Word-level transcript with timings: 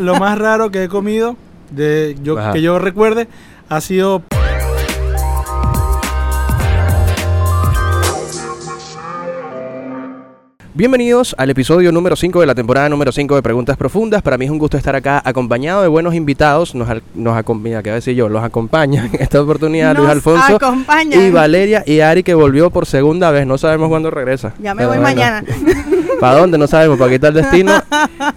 lo 0.00 0.16
más 0.16 0.38
raro 0.38 0.70
que 0.70 0.84
he 0.84 0.88
comido, 0.88 1.36
de, 1.70 2.16
yo, 2.22 2.38
Ajá. 2.38 2.52
que 2.52 2.62
yo 2.62 2.78
recuerde, 2.78 3.28
ha 3.68 3.80
sido 3.80 4.22
Bienvenidos 10.76 11.36
al 11.38 11.50
episodio 11.50 11.92
número 11.92 12.16
5 12.16 12.40
de 12.40 12.46
la 12.46 12.54
temporada 12.56 12.88
número 12.88 13.12
5 13.12 13.36
de 13.36 13.42
Preguntas 13.42 13.76
Profundas. 13.76 14.22
Para 14.22 14.36
mí 14.36 14.46
es 14.46 14.50
un 14.50 14.58
gusto 14.58 14.76
estar 14.76 14.96
acá 14.96 15.22
acompañado 15.24 15.82
de 15.82 15.86
buenos 15.88 16.16
invitados. 16.16 16.74
Nos, 16.74 16.88
nos 17.14 17.36
acompaña, 17.36 17.80
¿qué 17.80 17.90
voy 17.90 17.92
a 17.92 17.94
decir 17.96 18.16
yo? 18.16 18.28
Los 18.28 18.42
acompañan 18.42 19.08
en 19.12 19.22
esta 19.22 19.40
oportunidad 19.40 19.96
Luis 19.96 20.08
Alfonso 20.10 20.56
acompañan. 20.56 21.22
y 21.22 21.30
Valeria 21.30 21.84
y 21.86 22.00
Ari 22.00 22.24
que 22.24 22.34
volvió 22.34 22.70
por 22.70 22.86
segunda 22.86 23.30
vez. 23.30 23.46
No 23.46 23.56
sabemos 23.56 23.88
cuándo 23.88 24.10
regresa. 24.10 24.52
Ya 24.58 24.74
me 24.74 24.78
Pero 24.78 24.88
voy 24.88 24.98
bueno. 24.98 25.14
mañana. 25.14 25.44
¿Para 26.20 26.38
dónde? 26.38 26.58
No 26.58 26.66
sabemos. 26.66 26.98
Para 26.98 27.12
quitar 27.12 27.28
el 27.28 27.42
destino 27.42 27.72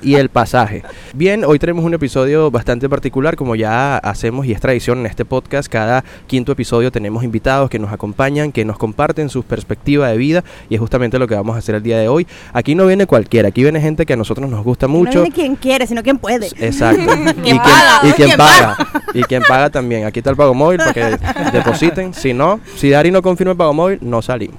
y 0.02 0.16
el 0.16 0.30
pasaje. 0.30 0.84
Bien, 1.14 1.44
hoy 1.46 1.58
tenemos 1.58 1.86
un 1.86 1.94
episodio 1.94 2.52
bastante 2.52 2.90
particular, 2.90 3.36
como 3.36 3.56
ya 3.56 3.98
hacemos 3.98 4.46
y 4.46 4.52
es 4.52 4.60
tradición 4.60 5.00
en 5.00 5.06
este 5.08 5.26
podcast. 5.26 5.72
Cada 5.72 6.04
quinto 6.28 6.52
episodio 6.52 6.92
tenemos 6.92 7.24
invitados 7.24 7.70
que 7.70 7.80
nos 7.80 7.92
acompañan, 7.92 8.52
que 8.52 8.66
nos 8.66 8.78
comparten 8.78 9.30
su 9.30 9.44
perspectiva 9.44 10.10
de 10.10 10.18
vida 10.18 10.44
y 10.70 10.76
es 10.76 10.80
justamente 10.80 11.18
lo 11.18 11.28
que 11.28 11.36
vamos 11.36 11.56
a 11.56 11.60
hacer 11.60 11.76
el 11.76 11.84
día 11.84 11.98
de 11.98 12.08
hoy. 12.08 12.27
Aquí 12.54 12.76
no 12.76 12.86
viene 12.86 13.06
cualquiera, 13.06 13.50
aquí 13.50 13.64
viene 13.64 13.82
gente 13.82 14.06
que 14.06 14.14
a 14.14 14.16
nosotros 14.16 14.50
nos 14.50 14.64
gusta 14.64 14.88
mucho. 14.88 15.20
No 15.20 15.22
viene 15.24 15.36
quien 15.36 15.56
quiere, 15.56 15.88
sino 15.88 16.04
quien 16.04 16.18
puede. 16.18 16.48
Exacto. 16.60 17.04
y 17.40 17.42
quien, 17.42 17.58
paga, 17.58 18.00
y 18.04 18.12
quien 18.12 18.28
quien 18.28 18.38
paga. 18.38 18.78
Y 19.14 19.24
quien 19.24 19.44
paga 19.44 19.70
también. 19.70 20.06
Aquí 20.06 20.20
está 20.20 20.30
el 20.30 20.36
pago 20.36 20.54
móvil 20.54 20.78
para 20.80 20.94
que 20.94 21.18
depositen. 21.54 22.14
Si 22.14 22.34
no, 22.34 22.60
si 22.76 22.90
Dari 22.90 23.12
no 23.12 23.22
confirma 23.22 23.52
el 23.52 23.58
pago 23.58 23.74
móvil, 23.74 24.00
no 24.02 24.22
salimos. 24.22 24.58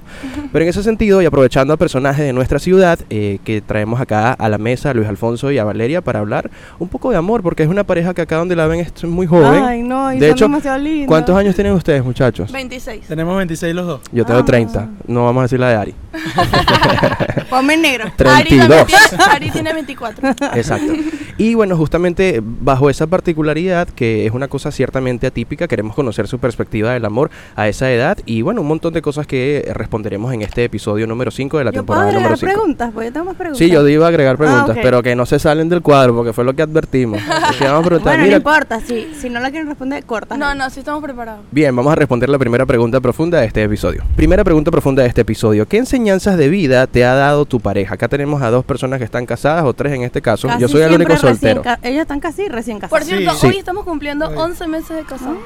Pero 0.52 0.62
en 0.64 0.68
ese 0.68 0.82
sentido, 0.82 1.20
y 1.22 1.26
aprovechando 1.26 1.74
a 1.74 1.76
personajes 1.76 2.24
de 2.24 2.32
nuestra 2.32 2.58
ciudad, 2.58 2.98
eh, 3.10 3.38
que 3.44 3.60
traemos 3.60 4.00
acá 4.00 4.32
a 4.32 4.48
la 4.48 4.58
mesa 4.58 4.90
a 4.90 4.94
Luis 4.94 5.08
Alfonso 5.08 5.50
y 5.52 5.58
a 5.58 5.64
Valeria 5.64 6.00
para 6.00 6.20
hablar 6.20 6.50
un 6.78 6.88
poco 6.88 7.10
de 7.10 7.16
amor, 7.16 7.42
porque 7.42 7.62
es 7.62 7.68
una 7.68 7.84
pareja 7.84 8.14
que 8.14 8.22
acá 8.22 8.36
donde 8.36 8.56
la 8.56 8.66
ven 8.66 8.80
es 8.80 9.04
muy 9.04 9.26
joven. 9.26 9.62
Ay, 9.62 9.82
no, 9.82 10.12
y 10.12 10.18
de 10.18 10.28
son 10.28 10.36
hecho, 10.36 10.44
demasiado 10.46 10.78
lindos. 10.78 11.06
¿cuántos 11.08 11.36
años 11.36 11.54
tienen 11.54 11.72
ustedes, 11.74 12.02
muchachos? 12.04 12.50
26. 12.52 13.06
tenemos 13.06 13.36
26 13.36 13.74
los 13.74 13.86
dos. 13.86 14.00
Yo 14.12 14.24
tengo 14.24 14.40
Ah. 14.40 14.44
30. 14.44 14.88
No 15.06 15.24
vamos 15.24 15.40
a 15.40 15.42
decir 15.44 15.60
la 15.60 15.68
de 15.70 15.74
Ari. 15.76 15.94
Ponme 17.50 17.74
en 17.74 17.82
negro. 17.82 18.04
Ari, 18.04 18.14
también 18.58 18.58
32. 18.68 18.86
tiene, 18.86 19.24
Ari 19.30 19.50
tiene 19.50 19.72
24. 19.72 20.28
Exacto. 20.54 20.92
Y 21.38 21.54
bueno, 21.54 21.76
justamente 21.76 22.40
bajo 22.42 22.90
esa 22.90 23.06
particularidad, 23.06 23.88
que 23.88 24.26
es 24.26 24.32
una 24.32 24.48
cosa 24.48 24.70
ciertamente 24.72 25.26
atípica, 25.26 25.68
queremos 25.68 25.94
conocer 25.94 26.26
su 26.28 26.38
perspectiva 26.38 26.92
del 26.92 27.04
amor 27.04 27.30
a 27.56 27.68
esa 27.68 27.90
edad 27.92 28.18
y 28.26 28.42
bueno, 28.42 28.60
un 28.62 28.68
montón 28.68 28.92
de 28.92 29.02
cosas 29.02 29.26
que 29.26 29.70
responderemos 29.74 30.32
en 30.32 30.37
este 30.42 30.64
episodio 30.64 31.06
número 31.06 31.30
5 31.30 31.58
de 31.58 31.64
la 31.64 31.70
¿Yo 31.70 31.84
puedo 31.84 32.00
temporada 32.00 32.06
número 32.12 32.34
agregar 32.34 32.38
5. 32.38 32.52
preguntas? 32.52 32.90
Porque 32.92 33.06
yo 33.08 33.12
tengo 33.12 33.26
más 33.26 33.36
preguntas. 33.36 33.58
Sí, 33.58 33.70
yo 33.70 33.88
iba 33.88 34.04
a 34.06 34.08
agregar 34.08 34.36
preguntas, 34.36 34.70
ok. 34.70 34.78
pero 34.82 35.02
que 35.02 35.14
no 35.16 35.26
se 35.26 35.38
salen 35.38 35.68
del 35.68 35.82
cuadro, 35.82 36.14
porque 36.14 36.32
fue 36.32 36.44
lo 36.44 36.54
que 36.54 36.62
advertimos. 36.62 37.20
Vamos 37.60 37.80
a 37.80 37.82
preguntar, 37.84 38.00
Bueno, 38.02 38.18
no 38.18 38.24
mira, 38.24 38.36
importa. 38.38 38.80
Si, 38.80 39.12
si 39.20 39.30
no 39.30 39.40
la 39.40 39.50
quieren 39.50 39.68
responder, 39.68 40.04
corta. 40.04 40.36
No, 40.36 40.54
no, 40.54 40.68
sí 40.70 40.80
estamos 40.80 41.02
preparados. 41.02 41.40
Bien, 41.50 41.74
vamos 41.74 41.92
a 41.92 41.96
responder 41.96 42.28
la 42.28 42.38
primera 42.38 42.64
pregunta 42.66 43.00
profunda 43.00 43.40
de 43.40 43.46
este 43.46 43.62
episodio. 43.62 44.02
Primera 44.16 44.44
pregunta 44.44 44.70
profunda 44.70 45.02
de 45.02 45.08
este 45.08 45.20
episodio. 45.22 45.66
¿Qué 45.66 45.78
enseñanzas 45.78 46.36
de 46.36 46.48
vida 46.48 46.86
te 46.86 47.04
ha 47.04 47.14
dado 47.14 47.44
tu 47.44 47.60
pareja? 47.60 47.94
Acá 47.94 48.08
tenemos 48.08 48.42
a 48.42 48.50
dos 48.50 48.64
personas 48.64 48.98
que 48.98 49.04
están 49.04 49.26
casadas, 49.26 49.64
o 49.64 49.72
tres 49.74 49.92
en 49.92 50.02
este 50.02 50.22
caso. 50.22 50.48
Casi 50.48 50.60
Yo 50.60 50.68
soy 50.68 50.82
el 50.82 50.92
único 50.94 51.16
soltero. 51.16 51.62
Ellos 51.82 52.02
están 52.02 52.20
casi 52.20 52.48
recién 52.48 52.78
Por 52.78 52.88
casados. 52.90 53.08
cierto, 53.08 53.34
Sí. 53.36 53.46
hoy 53.48 53.56
estamos 53.58 53.84
cumpliendo 53.84 54.26
Ay. 54.28 54.34
11 54.36 54.66
meses 54.68 54.96
de 54.96 55.02
casados. 55.02 55.36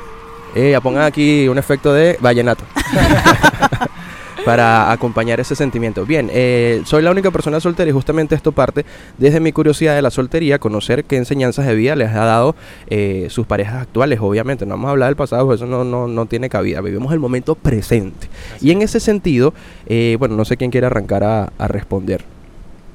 Eh, 0.55 0.71
ya 0.73 0.81
pongan 0.81 1.05
aquí 1.05 1.49
un 1.49 1.57
efecto 1.59 1.93
de 1.95 2.19
vallenato. 2.21 2.65
para 4.45 4.91
acompañar 4.91 5.41
ese 5.41 5.55
sentimiento. 5.55 6.05
Bien, 6.05 6.31
eh, 6.33 6.83
soy 6.85 7.03
la 7.03 7.11
única 7.11 7.31
persona 7.31 7.61
soltera 7.61 7.89
y 7.89 7.93
justamente 7.93 8.35
esto 8.35 8.53
parte 8.53 8.85
desde 9.19 9.41
mi 9.41 9.53
curiosidad 9.53 9.95
de 9.95 10.03
la 10.03 10.11
soltería, 10.11 10.59
conocer 10.59 11.05
qué 11.05 11.17
enseñanzas 11.17 11.67
de 11.67 11.75
vida 11.75 11.97
les 11.97 12.11
ha 12.11 12.25
dado 12.25 12.55
eh, 12.89 13.27
sus 13.31 13.47
parejas 13.47 13.83
actuales, 13.83 14.19
obviamente. 14.21 14.67
No 14.67 14.75
vamos 14.75 14.89
a 14.89 14.91
hablar 14.93 15.09
del 15.09 15.17
pasado, 15.17 15.53
eso 15.53 15.67
no, 15.67 15.85
no, 15.85 16.09
no 16.09 16.27
tiene 16.27 16.49
cabida. 16.49 16.81
Vivimos 16.81 17.13
el 17.13 17.21
momento 17.21 17.55
presente. 17.55 18.29
Y 18.61 18.71
en 18.71 18.83
ese 18.83 19.01
sentido, 19.01 19.55
eh, 19.87 20.17
bueno, 20.19 20.37
no 20.37 20.45
sé 20.45 20.57
quién 20.57 20.71
quiere 20.71 20.87
arrancar 20.87 21.23
a 21.25 21.69
responder. 21.69 22.32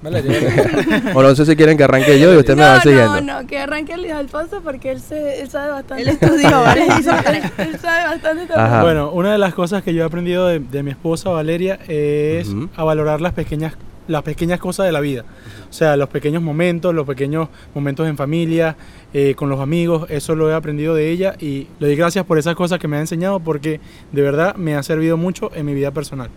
O 1.13 1.21
no 1.21 1.35
sé 1.35 1.45
si 1.45 1.55
quieren 1.55 1.77
que 1.77 1.83
arranque 1.83 2.19
yo 2.19 2.33
y 2.33 2.37
usted 2.37 2.55
me 2.55 2.63
va 2.63 2.75
no, 2.75 2.81
siguiendo. 2.81 3.21
no, 3.21 3.41
no, 3.41 3.47
que 3.47 3.59
arranque 3.59 3.97
Luis 3.97 4.11
Alfonso 4.11 4.61
porque 4.63 4.91
él, 4.91 5.01
se, 5.01 5.41
él 5.41 5.49
sabe 5.49 5.71
bastante. 5.71 6.03
Él 6.03 6.09
estudió, 6.09 6.49
¿vale? 6.61 6.87
Él, 6.87 7.03
sabe 7.79 8.07
bastante 8.07 8.45
también. 8.47 8.81
Bueno, 8.81 9.11
una 9.11 9.31
de 9.31 9.37
las 9.37 9.53
cosas 9.53 9.83
que 9.83 9.93
yo 9.93 10.03
he 10.03 10.05
aprendido 10.05 10.47
de, 10.47 10.59
de 10.59 10.83
mi 10.83 10.91
esposa 10.91 11.29
Valeria 11.29 11.79
es 11.87 12.49
a 12.75 12.83
valorar 12.83 13.21
las 13.21 13.33
pequeñas 13.33 13.73
las 14.07 14.23
pequeñas 14.23 14.59
cosas 14.59 14.85
de 14.85 14.91
la 14.91 15.01
vida. 15.01 15.25
O 15.69 15.73
sea, 15.73 15.95
los 15.97 16.09
pequeños 16.09 16.41
momentos, 16.41 16.93
los 16.93 17.05
pequeños 17.05 17.49
momentos 17.75 18.07
en 18.07 18.17
familia, 18.17 18.75
eh, 19.13 19.35
con 19.35 19.49
los 19.49 19.59
amigos, 19.59 20.09
eso 20.09 20.35
lo 20.35 20.49
he 20.49 20.53
aprendido 20.53 20.95
de 20.95 21.11
ella 21.11 21.35
y 21.39 21.67
le 21.79 21.87
doy 21.87 21.95
gracias 21.95 22.25
por 22.25 22.37
esas 22.37 22.55
cosas 22.55 22.79
que 22.79 22.87
me 22.87 22.97
ha 22.97 23.01
enseñado 23.01 23.39
porque 23.39 23.79
de 24.11 24.21
verdad 24.21 24.55
me 24.55 24.75
ha 24.75 24.83
servido 24.83 25.17
mucho 25.17 25.51
en 25.53 25.65
mi 25.65 25.73
vida 25.73 25.91
personal. 25.91 26.29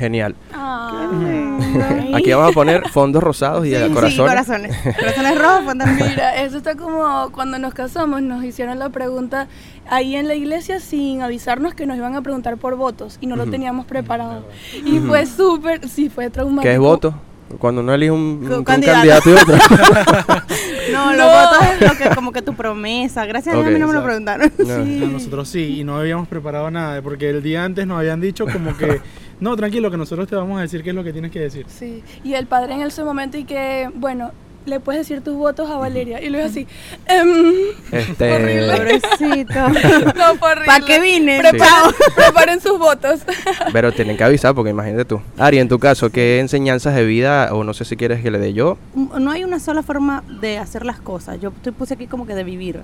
Genial. 0.00 0.34
Ay. 0.54 2.14
Aquí 2.14 2.32
vamos 2.32 2.52
a 2.52 2.52
poner 2.54 2.88
fondos 2.88 3.22
rosados 3.22 3.66
y 3.66 3.68
Sí, 3.68 3.74
eh, 3.74 3.84
sí, 3.86 3.92
corazones. 3.92 4.30
corazones. 4.30 4.76
Corazones 4.98 5.38
rojos, 5.38 5.64
fondos 5.66 5.88
Mira, 5.94 6.42
eso 6.42 6.56
está 6.56 6.74
como 6.74 7.30
cuando 7.32 7.58
nos 7.58 7.74
casamos, 7.74 8.22
nos 8.22 8.42
hicieron 8.42 8.78
la 8.78 8.88
pregunta 8.88 9.46
ahí 9.90 10.16
en 10.16 10.26
la 10.26 10.34
iglesia 10.34 10.80
sin 10.80 11.20
avisarnos 11.20 11.74
que 11.74 11.84
nos 11.84 11.98
iban 11.98 12.16
a 12.16 12.22
preguntar 12.22 12.56
por 12.56 12.76
votos 12.76 13.18
y 13.20 13.26
no 13.26 13.36
lo 13.36 13.44
teníamos 13.46 13.84
preparado. 13.84 14.46
Y 14.86 15.00
fue 15.00 15.26
súper, 15.26 15.86
sí, 15.86 16.08
fue 16.08 16.30
traumático. 16.30 16.62
¿Qué 16.62 16.72
es 16.72 16.80
voto? 16.80 17.14
Cuando 17.58 17.82
uno 17.82 17.92
elige 17.92 18.12
un, 18.12 18.64
candidato. 18.64 18.96
candidato 18.96 19.30
y 19.30 19.32
otro. 19.34 19.56
No, 21.00 21.12
los 21.12 21.26
votos 21.26 21.66
es 21.72 21.80
lo 21.88 21.96
que, 21.96 22.14
como 22.14 22.32
que 22.32 22.42
tu 22.42 22.54
promesa. 22.54 23.24
Gracias 23.26 23.54
a 23.54 23.58
Dios 23.58 23.68
a 23.68 23.70
mí 23.70 23.78
no 23.78 23.86
me 23.86 23.94
lo 23.94 24.04
preguntaron. 24.04 24.52
No. 24.58 24.84
Sí. 24.84 25.08
Nosotros 25.10 25.48
sí, 25.48 25.80
y 25.80 25.84
no 25.84 25.96
habíamos 25.96 26.28
preparado 26.28 26.70
nada, 26.70 27.00
porque 27.02 27.30
el 27.30 27.42
día 27.42 27.64
antes 27.64 27.86
nos 27.86 27.98
habían 27.98 28.20
dicho 28.20 28.46
como 28.46 28.76
que, 28.76 29.00
no, 29.40 29.56
tranquilo, 29.56 29.90
que 29.90 29.96
nosotros 29.96 30.28
te 30.28 30.36
vamos 30.36 30.58
a 30.58 30.62
decir 30.62 30.82
qué 30.82 30.90
es 30.90 30.96
lo 30.96 31.04
que 31.04 31.12
tienes 31.12 31.30
que 31.30 31.40
decir. 31.40 31.66
Sí, 31.68 32.02
y 32.24 32.34
el 32.34 32.46
padre 32.46 32.74
en 32.74 32.82
ese 32.82 33.04
momento 33.04 33.38
y 33.38 33.44
que, 33.44 33.90
bueno, 33.94 34.32
le 34.66 34.80
puedes 34.80 35.00
decir 35.00 35.22
tus 35.22 35.34
votos 35.34 35.70
a 35.70 35.76
Valeria. 35.76 36.22
Y 36.22 36.28
luego 36.28 36.46
así, 36.46 36.66
em, 37.06 37.54
Este, 37.90 38.32
Horrible. 38.32 38.76
Pobrecito. 38.76 39.68
no, 40.18 40.36
fue 40.36 40.52
horrible. 40.52 40.66
¿Para 40.66 40.84
qué 40.84 41.00
vine? 41.00 41.38
Preparen, 41.40 41.94
preparen 42.16 42.60
sus 42.60 42.78
votos. 42.78 43.20
pero 43.72 43.92
tienen 43.92 44.16
que 44.16 44.24
avisar 44.24 44.54
porque 44.54 44.70
imagínate 44.70 45.04
tú. 45.04 45.20
Ari, 45.38 45.58
en 45.58 45.68
tu 45.68 45.78
caso, 45.78 46.10
¿qué 46.10 46.40
enseñanzas 46.40 46.94
de 46.94 47.04
vida 47.04 47.52
o 47.52 47.64
no 47.64 47.74
sé 47.74 47.84
si 47.84 47.96
quieres 47.96 48.22
que 48.22 48.30
le 48.30 48.38
dé 48.38 48.52
yo? 48.52 48.78
no 48.94 49.30
hay 49.30 49.44
una 49.44 49.60
sola 49.60 49.82
forma 49.82 50.22
de 50.40 50.58
hacer 50.58 50.84
las 50.84 51.00
cosas. 51.00 51.40
Yo 51.40 51.50
te 51.50 51.72
puse 51.72 51.94
aquí 51.94 52.06
como 52.06 52.26
que 52.26 52.34
de 52.34 52.44
vivir. 52.44 52.80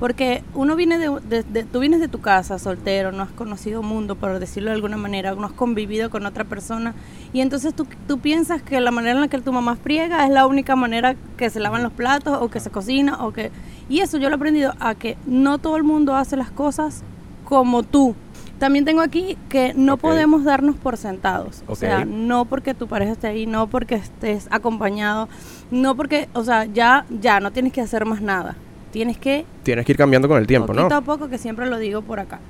Porque 0.00 0.42
uno 0.54 0.74
viene 0.76 0.96
de, 0.98 1.10
de- 1.28 1.42
de- 1.44 1.64
tú 1.64 1.78
vienes 1.78 2.00
de 2.00 2.08
tu 2.08 2.20
casa 2.20 2.58
soltero, 2.58 3.12
no 3.12 3.22
has 3.22 3.30
conocido 3.30 3.82
mundo, 3.82 4.16
por 4.16 4.38
decirlo 4.40 4.70
de 4.70 4.76
alguna 4.76 4.96
manera, 4.96 5.34
no 5.34 5.44
has 5.46 5.52
convivido 5.52 6.08
con 6.10 6.24
otra 6.26 6.44
persona. 6.44 6.94
Y 7.34 7.42
entonces 7.42 7.74
tú, 7.74 7.86
tú 8.08 8.18
piensas 8.18 8.62
que 8.62 8.80
la 8.80 8.90
manera 8.90 9.14
en 9.16 9.20
la 9.20 9.28
que 9.28 9.38
tu 9.40 9.52
mamá 9.52 9.76
friega 9.76 10.24
es 10.24 10.30
la 10.32 10.46
única 10.46 10.74
manera 10.74 11.14
que 11.36 11.50
se 11.50 11.60
lavan 11.60 11.82
los 11.82 11.92
platos 11.92 12.38
o 12.40 12.48
que 12.48 12.58
se 12.60 12.70
cocina 12.70 13.24
o 13.24 13.32
que... 13.32 13.52
Y 13.90 14.00
eso 14.00 14.16
yo 14.16 14.30
lo 14.30 14.34
he 14.34 14.38
aprendido 14.38 14.72
a 14.80 14.94
que 14.94 15.18
no 15.26 15.58
todo 15.58 15.76
el 15.76 15.82
mundo 15.84 16.16
hace 16.16 16.34
las 16.36 16.50
cosas 16.50 17.02
como 17.44 17.82
tú. 17.82 18.14
También 18.58 18.84
tengo 18.86 19.00
aquí 19.02 19.36
que 19.48 19.74
no 19.74 19.96
podemos 19.98 20.44
darnos 20.44 20.76
por 20.76 20.96
sentados. 20.96 21.62
O 21.66 21.74
sea, 21.76 22.04
no 22.06 22.44
porque 22.46 22.72
tu 22.74 22.86
pareja 22.88 23.12
esté 23.12 23.26
ahí, 23.26 23.46
no 23.46 23.66
porque 23.68 23.96
estés 23.96 24.48
acompañado, 24.50 25.28
no 25.70 25.94
porque, 25.94 26.28
o 26.34 26.42
sea, 26.44 26.64
ya, 26.64 27.04
ya 27.20 27.40
no 27.40 27.50
tienes 27.52 27.72
que 27.72 27.80
hacer 27.82 28.06
más 28.06 28.22
nada. 28.22 28.56
Tienes 28.92 29.18
que, 29.18 29.44
Tienes 29.62 29.86
que 29.86 29.92
ir 29.92 29.98
cambiando 29.98 30.28
con 30.28 30.38
el 30.38 30.46
tiempo, 30.46 30.68
poquito 30.68 30.88
¿no? 30.88 30.96
a 30.96 31.00
poco, 31.00 31.28
que 31.28 31.38
siempre 31.38 31.66
lo 31.68 31.78
digo 31.78 32.02
por 32.02 32.18
acá. 32.20 32.40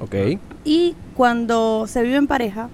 Ok. 0.00 0.14
Y 0.64 0.94
cuando 1.14 1.86
se 1.86 2.02
vive 2.02 2.16
en 2.16 2.26
pareja, 2.26 2.68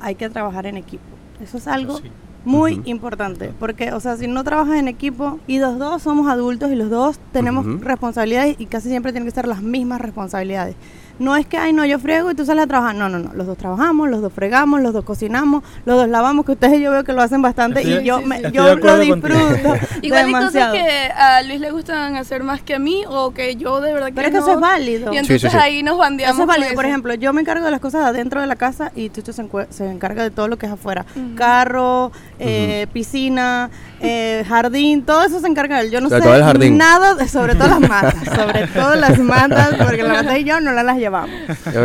hay 0.00 0.14
que 0.14 0.28
trabajar 0.30 0.66
en 0.66 0.76
equipo. 0.76 1.02
Eso 1.42 1.58
es 1.58 1.66
algo 1.68 1.98
Sí. 1.98 2.04
muy 2.44 2.80
importante, 2.84 3.52
porque, 3.58 3.92
o 3.92 4.00
sea, 4.00 4.16
si 4.16 4.26
no 4.28 4.44
trabajas 4.44 4.78
en 4.78 4.88
equipo 4.88 5.38
y 5.46 5.58
los 5.58 5.78
dos 5.78 6.02
somos 6.02 6.28
adultos 6.28 6.70
y 6.72 6.74
los 6.74 6.90
dos 6.90 7.18
tenemos 7.32 7.66
responsabilidades 7.82 8.56
y 8.58 8.66
casi 8.66 8.88
siempre 8.88 9.12
tienen 9.12 9.26
que 9.28 9.34
ser 9.34 9.46
las 9.48 9.62
mismas 9.62 10.00
responsabilidades. 10.00 10.76
No 11.18 11.36
es 11.36 11.46
que, 11.46 11.56
ay, 11.58 11.72
no, 11.72 11.84
yo 11.84 11.98
friego 11.98 12.30
y 12.30 12.34
tú 12.34 12.44
sales 12.44 12.64
a 12.64 12.66
trabajar. 12.66 12.94
No, 12.96 13.08
no, 13.08 13.18
no. 13.18 13.32
Los 13.34 13.46
dos 13.46 13.56
trabajamos, 13.56 14.08
los 14.10 14.20
dos 14.20 14.32
fregamos, 14.32 14.80
los 14.80 14.92
dos 14.92 15.04
cocinamos, 15.04 15.62
los 15.84 15.96
dos 15.96 16.08
lavamos, 16.08 16.44
que 16.44 16.52
ustedes 16.52 16.80
yo 16.80 16.90
veo 16.90 17.04
que 17.04 17.12
lo 17.12 17.22
hacen 17.22 17.40
bastante 17.40 17.80
Estoy- 17.82 18.02
y 18.02 18.04
yo, 18.04 18.18
sí, 18.18 18.24
me- 18.26 18.38
sí. 18.38 18.44
Yo 18.52 18.74
lo 18.76 18.98
disfruto 18.98 19.34
Igual 20.02 20.26
hay 20.26 20.32
cosas 20.32 20.52
demasiado. 20.52 20.72
que 20.74 21.10
a 21.16 21.42
Luis 21.42 21.60
le 21.60 21.70
gustan 21.70 22.16
hacer 22.16 22.42
más 22.42 22.62
que 22.62 22.74
a 22.74 22.78
mí 22.78 23.04
o 23.08 23.32
que 23.32 23.56
yo 23.56 23.80
de 23.80 23.92
verdad 23.92 24.08
que 24.08 24.14
Pero 24.14 24.26
es 24.28 24.32
que 24.32 24.38
eso 24.38 24.52
es 24.54 24.60
válido. 24.60 25.12
Y 25.12 25.18
entonces 25.18 25.40
Sí, 25.42 25.48
sí, 25.48 25.52
sí. 25.52 25.56
ahí 25.62 25.82
nos 25.82 25.98
bandeamos. 25.98 26.34
Eso 26.34 26.42
es 26.42 26.48
válido. 26.48 26.74
Por 26.74 26.84
ejemplo, 26.86 27.14
yo 27.14 27.32
me 27.32 27.40
encargo 27.42 27.64
de 27.64 27.70
las 27.70 27.80
cosas 27.80 28.04
adentro 28.04 28.40
de 28.40 28.46
la 28.46 28.56
casa 28.56 28.90
y 28.96 29.10
Chucho 29.10 29.32
se, 29.32 29.46
se 29.70 29.88
encarga 29.90 30.22
de 30.24 30.30
todo 30.30 30.48
lo 30.48 30.56
que 30.58 30.66
es 30.66 30.72
afuera. 30.72 31.06
Carro, 31.36 32.10
eh, 32.38 32.86
piscina, 32.92 33.70
eh, 34.00 34.44
jardín, 34.48 35.02
todo 35.04 35.22
eso 35.24 35.40
se 35.40 35.46
encarga 35.46 35.80
él. 35.80 35.90
Yo 35.90 36.00
no 36.00 36.08
Sobre 36.08 36.20
sé 36.22 36.26
todo 36.28 36.36
el 36.36 36.42
jardín. 36.44 36.76
nada, 36.76 37.28
sobre 37.28 37.54
todo 37.54 37.68
las 37.68 37.80
matas, 37.88 38.14
sobre 38.34 38.66
todo 38.66 38.94
las 38.96 39.18
matas, 39.18 39.74
porque 39.78 40.02
la 40.02 40.14
mata 40.14 40.38
y 40.38 40.44
yo 40.44 40.60
no 40.60 40.72
las 40.72 40.96
llevamos. 40.98 41.30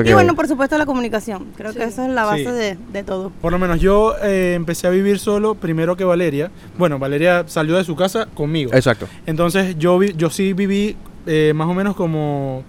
Y 0.06 0.14
bueno, 0.14 0.36
por 0.36 0.48
supuesto 0.48 0.78
la 0.78 0.86
comunicación. 0.86 1.48
Creo 1.56 1.74
que 1.74 1.84
esa 1.84 2.06
es 2.08 2.12
la 2.12 2.26
base 2.26 2.40
Sí. 2.46 2.52
de, 2.52 2.78
de 2.92 3.04
todo. 3.04 3.30
Por 3.42 3.52
lo 3.52 3.60
menos 3.60 3.80
yo 3.80 4.16
eh, 4.24 4.54
empecé 4.56 4.88
a 4.88 4.90
vivir 4.90 5.20
solo 5.20 5.56
primero 5.56 5.96
que 5.96 6.04
Valeria. 6.04 6.50
Bueno, 6.78 6.98
Valeria 7.00 7.44
salió 7.48 7.76
de 7.78 7.84
su 7.84 7.96
casa 7.96 8.26
conmigo. 8.34 8.72
Exacto. 8.74 9.08
Entonces 9.26 9.78
yo, 9.78 9.98
vi- 10.00 10.14
yo 10.18 10.30
sí 10.30 10.54
viví 10.54 10.96
eh, 11.28 11.54
más 11.56 11.68
o 11.68 11.74
menos 11.74 11.96
como 11.96 12.64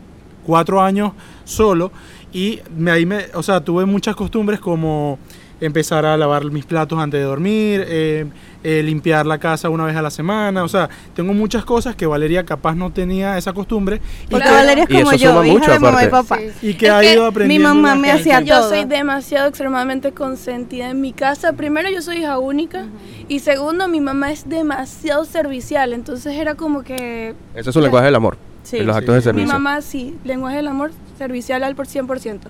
cuatro 0.47 0.81
años 0.83 1.13
solo 1.45 1.93
y 2.33 2.61
me, 2.77 2.91
ahí 2.91 3.07
me, 3.07 3.27
o 3.35 3.43
sea, 3.43 3.61
tuve 3.61 3.85
muchas 3.87 4.15
costumbres 4.17 4.61
como 4.61 5.19
empezar 5.61 6.07
a 6.07 6.17
lavar 6.17 6.45
mis 6.51 6.65
platos 6.65 6.99
antes 6.99 7.21
de 7.21 7.25
dormir, 7.25 7.85
eh, 7.87 8.27
eh, 8.65 8.83
limpiar 8.83 9.27
la 9.27 9.39
casa 9.39 9.69
una 9.71 9.85
vez 9.85 9.97
a 9.97 10.03
la 10.03 10.11
semana, 10.11 10.63
o 10.65 10.69
sea, 10.69 10.89
tengo 11.15 11.33
muchas 11.35 11.65
cosas 11.65 11.95
que 11.97 12.07
Valeria 12.07 12.45
capaz 12.45 12.75
no 12.75 12.91
tenía 12.93 13.37
esa 13.39 13.53
costumbre 13.53 14.01
y 14.27 14.31
Porque 14.31 14.47
que, 14.47 14.53
Valeria 14.53 14.85
es 14.85 14.89
como 14.89 15.13
eso 15.13 15.17
yo, 15.25 15.31
suma 15.33 15.47
hija 15.47 15.59
mucho, 15.59 15.71
de 15.73 15.79
mamá 15.79 16.05
y 16.05 16.09
papá. 16.09 16.39
Sí. 16.61 16.69
y 16.71 16.75
que 16.75 16.87
Es 16.87 16.93
ha 16.93 17.01
que 17.01 17.13
ido 17.13 17.23
mi 17.23 17.29
aprendiendo. 17.29 17.69
mamá 17.69 17.93
una 17.93 18.01
me 18.01 18.11
hacía 18.13 18.41
Yo 18.41 18.59
todo. 18.61 18.69
soy 18.71 18.85
demasiado 18.85 19.49
extremadamente 19.49 20.13
consentida 20.13 20.91
en 20.91 21.01
mi 21.01 21.13
casa. 21.13 21.53
Primero, 21.55 21.89
yo 21.91 22.03
soy 22.03 22.19
hija 22.19 22.39
única. 22.39 22.85
Y 23.29 23.39
segundo, 23.41 23.89
mi 23.89 24.01
mamá 24.01 24.33
es 24.33 24.49
demasiado 24.49 25.25
servicial. 25.25 25.93
Entonces 25.93 26.35
era 26.37 26.55
como 26.55 26.83
que 26.83 27.35
Ese 27.55 27.71
es 27.71 27.77
un 27.77 27.83
lenguaje 27.83 28.07
del 28.07 28.15
amor. 28.17 28.37
Sí. 28.63 28.77
en 28.79 28.87
los 28.87 28.95
Sí. 28.95 28.99
actos 29.01 29.15
de 29.15 29.19
Mi 29.21 29.23
servicio. 29.25 29.47
mi 29.47 29.53
mamá 29.53 29.81
sí, 29.81 30.17
lenguaje 30.25 30.57
del 30.57 30.69
amor 30.69 30.91
servicial 31.21 31.63
al 31.63 31.77
por 31.77 31.87
100%. 31.87 32.41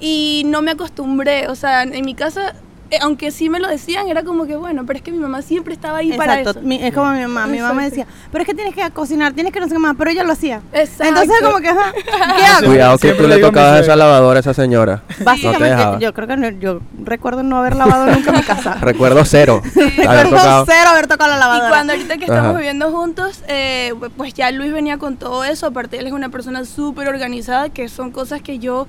Y 0.00 0.42
no 0.46 0.60
me 0.60 0.72
acostumbré, 0.72 1.48
o 1.48 1.54
sea, 1.54 1.82
en 1.82 2.04
mi 2.04 2.14
casa, 2.14 2.54
aunque 3.00 3.30
sí 3.30 3.48
me 3.50 3.60
lo 3.60 3.68
decían, 3.68 4.08
era 4.08 4.22
como 4.22 4.46
que 4.46 4.56
bueno, 4.56 4.84
pero 4.86 4.96
es 4.98 5.02
que 5.02 5.12
mi 5.12 5.18
mamá 5.18 5.42
siempre 5.42 5.74
estaba 5.74 5.98
ahí 5.98 6.12
para 6.14 6.38
Exacto, 6.38 6.60
eso. 6.60 6.66
mi- 6.68 6.82
es 6.82 6.94
como 6.94 7.10
mi 7.12 7.20
mamá. 7.22 7.46
Mi 7.46 7.58
mamá 7.58 7.74
me 7.74 7.86
Exacto. 7.86 8.06
decía, 8.10 8.28
pero 8.32 8.42
es 8.42 8.46
que 8.48 8.54
tienes 8.54 8.74
que 8.74 8.90
cocinar, 8.92 9.32
tienes 9.34 9.52
que 9.52 9.60
no 9.60 9.66
sé 9.68 9.74
qué 9.74 9.78
más, 9.78 9.94
pero 9.98 10.10
ella 10.10 10.24
lo 10.24 10.32
hacía. 10.32 10.60
Exacto. 10.72 11.04
Entonces, 11.04 11.36
como 11.42 11.58
que, 11.58 11.68
ajá, 11.68 11.92
¿qué 12.36 12.44
hago? 12.44 12.66
Cuidado 12.66 12.98
que 12.98 13.08
Siempre 13.08 13.24
tú 13.26 13.28
le 13.28 13.38
tocabas 13.38 13.80
esa 13.82 13.96
lavadora 13.96 14.38
a 14.38 14.40
esa 14.40 14.54
señora. 14.54 15.02
No 15.08 15.16
te 15.18 15.24
Básicamente, 15.24 16.04
yo 16.04 16.14
creo 16.14 16.26
que 16.28 16.36
no, 16.36 16.48
yo 16.50 16.80
recuerdo 17.04 17.42
no 17.42 17.58
haber 17.58 17.76
lavado 17.76 18.06
nunca 18.06 18.32
mi 18.32 18.42
casa. 18.42 18.74
Recuerdo 18.80 19.24
cero. 19.24 19.60
Recuerdo 19.74 20.30
tocado. 20.30 20.64
cero 20.66 20.88
haber 20.90 21.06
tocado 21.06 21.30
la 21.30 21.36
Y 21.36 21.40
lavadora. 21.40 21.68
cuando 21.68 21.92
ahorita 21.92 22.16
que 22.16 22.24
estamos 22.24 22.50
Ajá. 22.50 22.58
viviendo 22.58 22.90
juntos, 22.90 23.42
eh, 23.48 23.92
pues 24.16 24.32
ya 24.34 24.50
Luis 24.50 24.72
venía 24.72 24.98
con 24.98 25.16
todo 25.16 25.44
eso. 25.44 25.66
Aparte, 25.66 25.98
él 25.98 26.06
es 26.06 26.12
una 26.12 26.28
persona 26.30 26.64
súper 26.64 27.08
organizada, 27.08 27.68
que 27.68 27.88
son 27.88 28.10
cosas 28.12 28.40
que 28.42 28.58
yo 28.58 28.86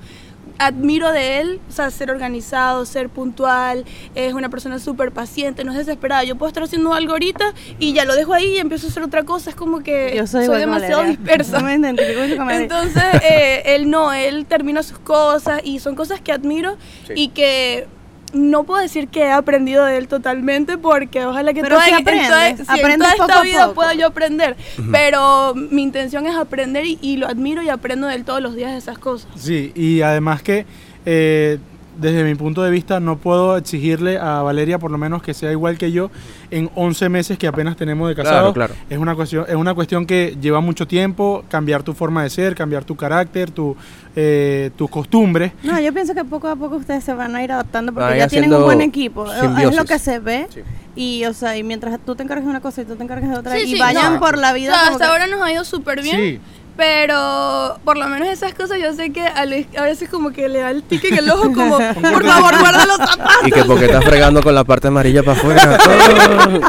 admiro 0.60 1.10
de 1.10 1.40
él. 1.40 1.60
O 1.68 1.72
sea, 1.72 1.90
ser 1.90 2.10
organizado, 2.10 2.84
ser 2.86 3.08
puntual. 3.08 3.84
Es 4.14 4.32
una 4.34 4.48
persona 4.48 4.78
súper 4.78 5.10
paciente, 5.12 5.64
no 5.64 5.72
es 5.72 5.78
desesperada. 5.78 6.22
Yo 6.24 6.36
puedo 6.36 6.48
estar 6.48 6.62
haciendo 6.62 6.94
algo 6.94 7.12
ahorita 7.12 7.52
y 7.78 7.92
ya 7.92 8.04
lo 8.04 8.14
dejo 8.14 8.32
ahí 8.34 8.54
y 8.56 8.58
empiezo 8.58 8.86
a 8.86 8.90
hacer 8.90 9.02
otra 9.02 9.24
cosa. 9.24 9.50
Es 9.50 9.56
como 9.56 9.80
que 9.80 10.14
yo 10.16 10.26
soy, 10.26 10.46
demasiado 10.46 10.98
Valeria. 11.02 11.16
dispersa. 11.18 11.60
No. 11.60 12.50
Entonces, 12.50 13.02
eh, 13.28 13.62
él 13.66 13.90
no, 13.90 14.12
él 14.12 14.46
termina 14.46 14.82
sus 14.82 14.98
cosas 14.98 15.60
y 15.64 15.80
son 15.80 15.94
cosas 15.94 16.20
que 16.20 16.32
admiro 16.32 16.76
Sí. 17.06 17.14
y 17.16 17.28
que 17.28 17.86
no 18.32 18.64
puedo 18.64 18.80
decir 18.80 19.08
que 19.08 19.20
he 19.22 19.30
aprendido 19.32 19.84
de 19.84 19.96
él 19.98 20.06
totalmente 20.08 20.78
porque 20.78 21.24
ojalá 21.26 21.52
que 21.52 21.62
Pero 21.62 21.76
toda, 21.76 21.84
sí 21.86 21.90
en- 21.90 21.96
en 21.98 22.04
toda- 22.04 22.18
aprendes, 22.46 22.66
sí, 22.66 22.72
en 22.72 22.80
aprendes 22.80 23.08
toda 23.08 23.16
poco 23.16 23.24
esta 23.30 23.40
a 23.40 23.42
vida 23.42 23.62
poco. 23.64 23.74
pueda 23.74 23.94
yo 23.94 24.06
aprender, 24.06 24.56
pero 24.92 25.54
mi 25.54 25.82
intención 25.82 26.26
es 26.26 26.36
aprender 26.36 26.86
y, 26.86 26.98
y 27.02 27.16
lo 27.16 27.26
admiro 27.26 27.62
y 27.62 27.68
aprendo 27.68 28.06
de 28.06 28.14
él 28.14 28.24
todos 28.24 28.40
los 28.40 28.54
días 28.54 28.72
de 28.72 28.78
esas 28.78 28.98
cosas. 28.98 29.28
Sí, 29.36 29.72
y 29.74 30.02
además 30.02 30.42
que 30.42 30.66
eh, 31.06 31.58
desde 32.00 32.24
mi 32.24 32.34
punto 32.34 32.62
de 32.62 32.70
vista 32.70 32.98
no 33.00 33.16
puedo 33.18 33.56
exigirle 33.56 34.18
a 34.18 34.42
Valeria 34.42 34.78
por 34.78 34.90
lo 34.90 34.98
menos 34.98 35.22
que 35.22 35.34
sea 35.34 35.50
igual 35.52 35.78
que 35.78 35.92
yo 35.92 36.10
en 36.50 36.70
11 36.74 37.08
meses 37.08 37.38
que 37.38 37.46
apenas 37.46 37.76
tenemos 37.76 38.08
de 38.08 38.14
casados. 38.14 38.52
Claro, 38.54 38.74
claro. 38.74 38.74
Es 38.88 38.98
una 38.98 39.14
cuestión 39.14 39.44
es 39.48 39.54
una 39.54 39.74
cuestión 39.74 40.06
que 40.06 40.36
lleva 40.40 40.60
mucho 40.60 40.86
tiempo, 40.86 41.44
cambiar 41.48 41.82
tu 41.82 41.92
forma 41.94 42.22
de 42.22 42.30
ser, 42.30 42.54
cambiar 42.54 42.84
tu 42.84 42.96
carácter, 42.96 43.50
tu 43.50 43.76
eh, 44.16 44.70
tus 44.76 44.90
costumbres. 44.90 45.52
No, 45.62 45.78
yo 45.80 45.92
pienso 45.92 46.14
que 46.14 46.24
poco 46.24 46.48
a 46.48 46.56
poco 46.56 46.76
ustedes 46.76 47.04
se 47.04 47.14
van 47.14 47.36
a 47.36 47.44
ir 47.44 47.52
adaptando 47.52 47.92
porque 47.92 48.18
ya 48.18 48.26
tienen 48.28 48.52
un 48.52 48.62
buen 48.64 48.80
equipo. 48.80 49.26
Es 49.32 49.76
lo 49.76 49.84
que 49.84 49.98
se 49.98 50.18
ve. 50.18 50.46
Sí. 50.52 50.60
Y, 50.96 51.24
o 51.26 51.32
sea, 51.32 51.56
y 51.56 51.62
mientras 51.62 51.98
tú 52.04 52.16
te 52.16 52.24
encargas 52.24 52.44
de 52.44 52.50
una 52.50 52.60
cosa 52.60 52.82
y 52.82 52.84
tú 52.84 52.96
te 52.96 53.04
encargas 53.04 53.30
de 53.30 53.36
otra, 53.38 53.54
Sí, 53.54 53.62
y 53.62 53.72
sí, 53.74 53.78
vayan 53.78 54.14
no. 54.14 54.20
por 54.20 54.36
la 54.36 54.50
O 54.50 54.54
vida. 54.54 54.72
sea, 54.72 54.80
como 54.82 54.92
hasta 54.96 55.04
que- 55.04 55.10
ahora 55.12 55.26
nos 55.28 55.40
ha 55.40 55.52
ido 55.52 55.64
súper 55.64 56.02
bien. 56.02 56.40
Pero 56.80 57.78
por 57.84 57.98
lo 57.98 58.08
menos 58.08 58.26
esas 58.28 58.54
cosas 58.54 58.78
yo 58.80 58.94
sé 58.94 59.12
que 59.12 59.20
a, 59.20 59.44
Luis 59.44 59.66
a 59.76 59.82
veces 59.82 60.08
como 60.08 60.30
que 60.30 60.48
le 60.48 60.60
da 60.60 60.70
el 60.70 60.82
tique 60.82 61.08
en 61.08 61.18
el 61.18 61.30
ojo 61.30 61.52
como, 61.52 61.76
por 62.12 62.24
favor, 62.24 62.58
guarda 62.58 62.86
los 62.86 62.96
zapatos. 63.10 63.46
Y 63.46 63.50
que 63.50 63.64
porque 63.64 63.84
estás 63.84 64.02
fregando 64.02 64.42
con 64.42 64.54
la 64.54 64.64
parte 64.64 64.88
amarilla 64.88 65.22
para 65.22 65.38
afuera. 65.38 65.78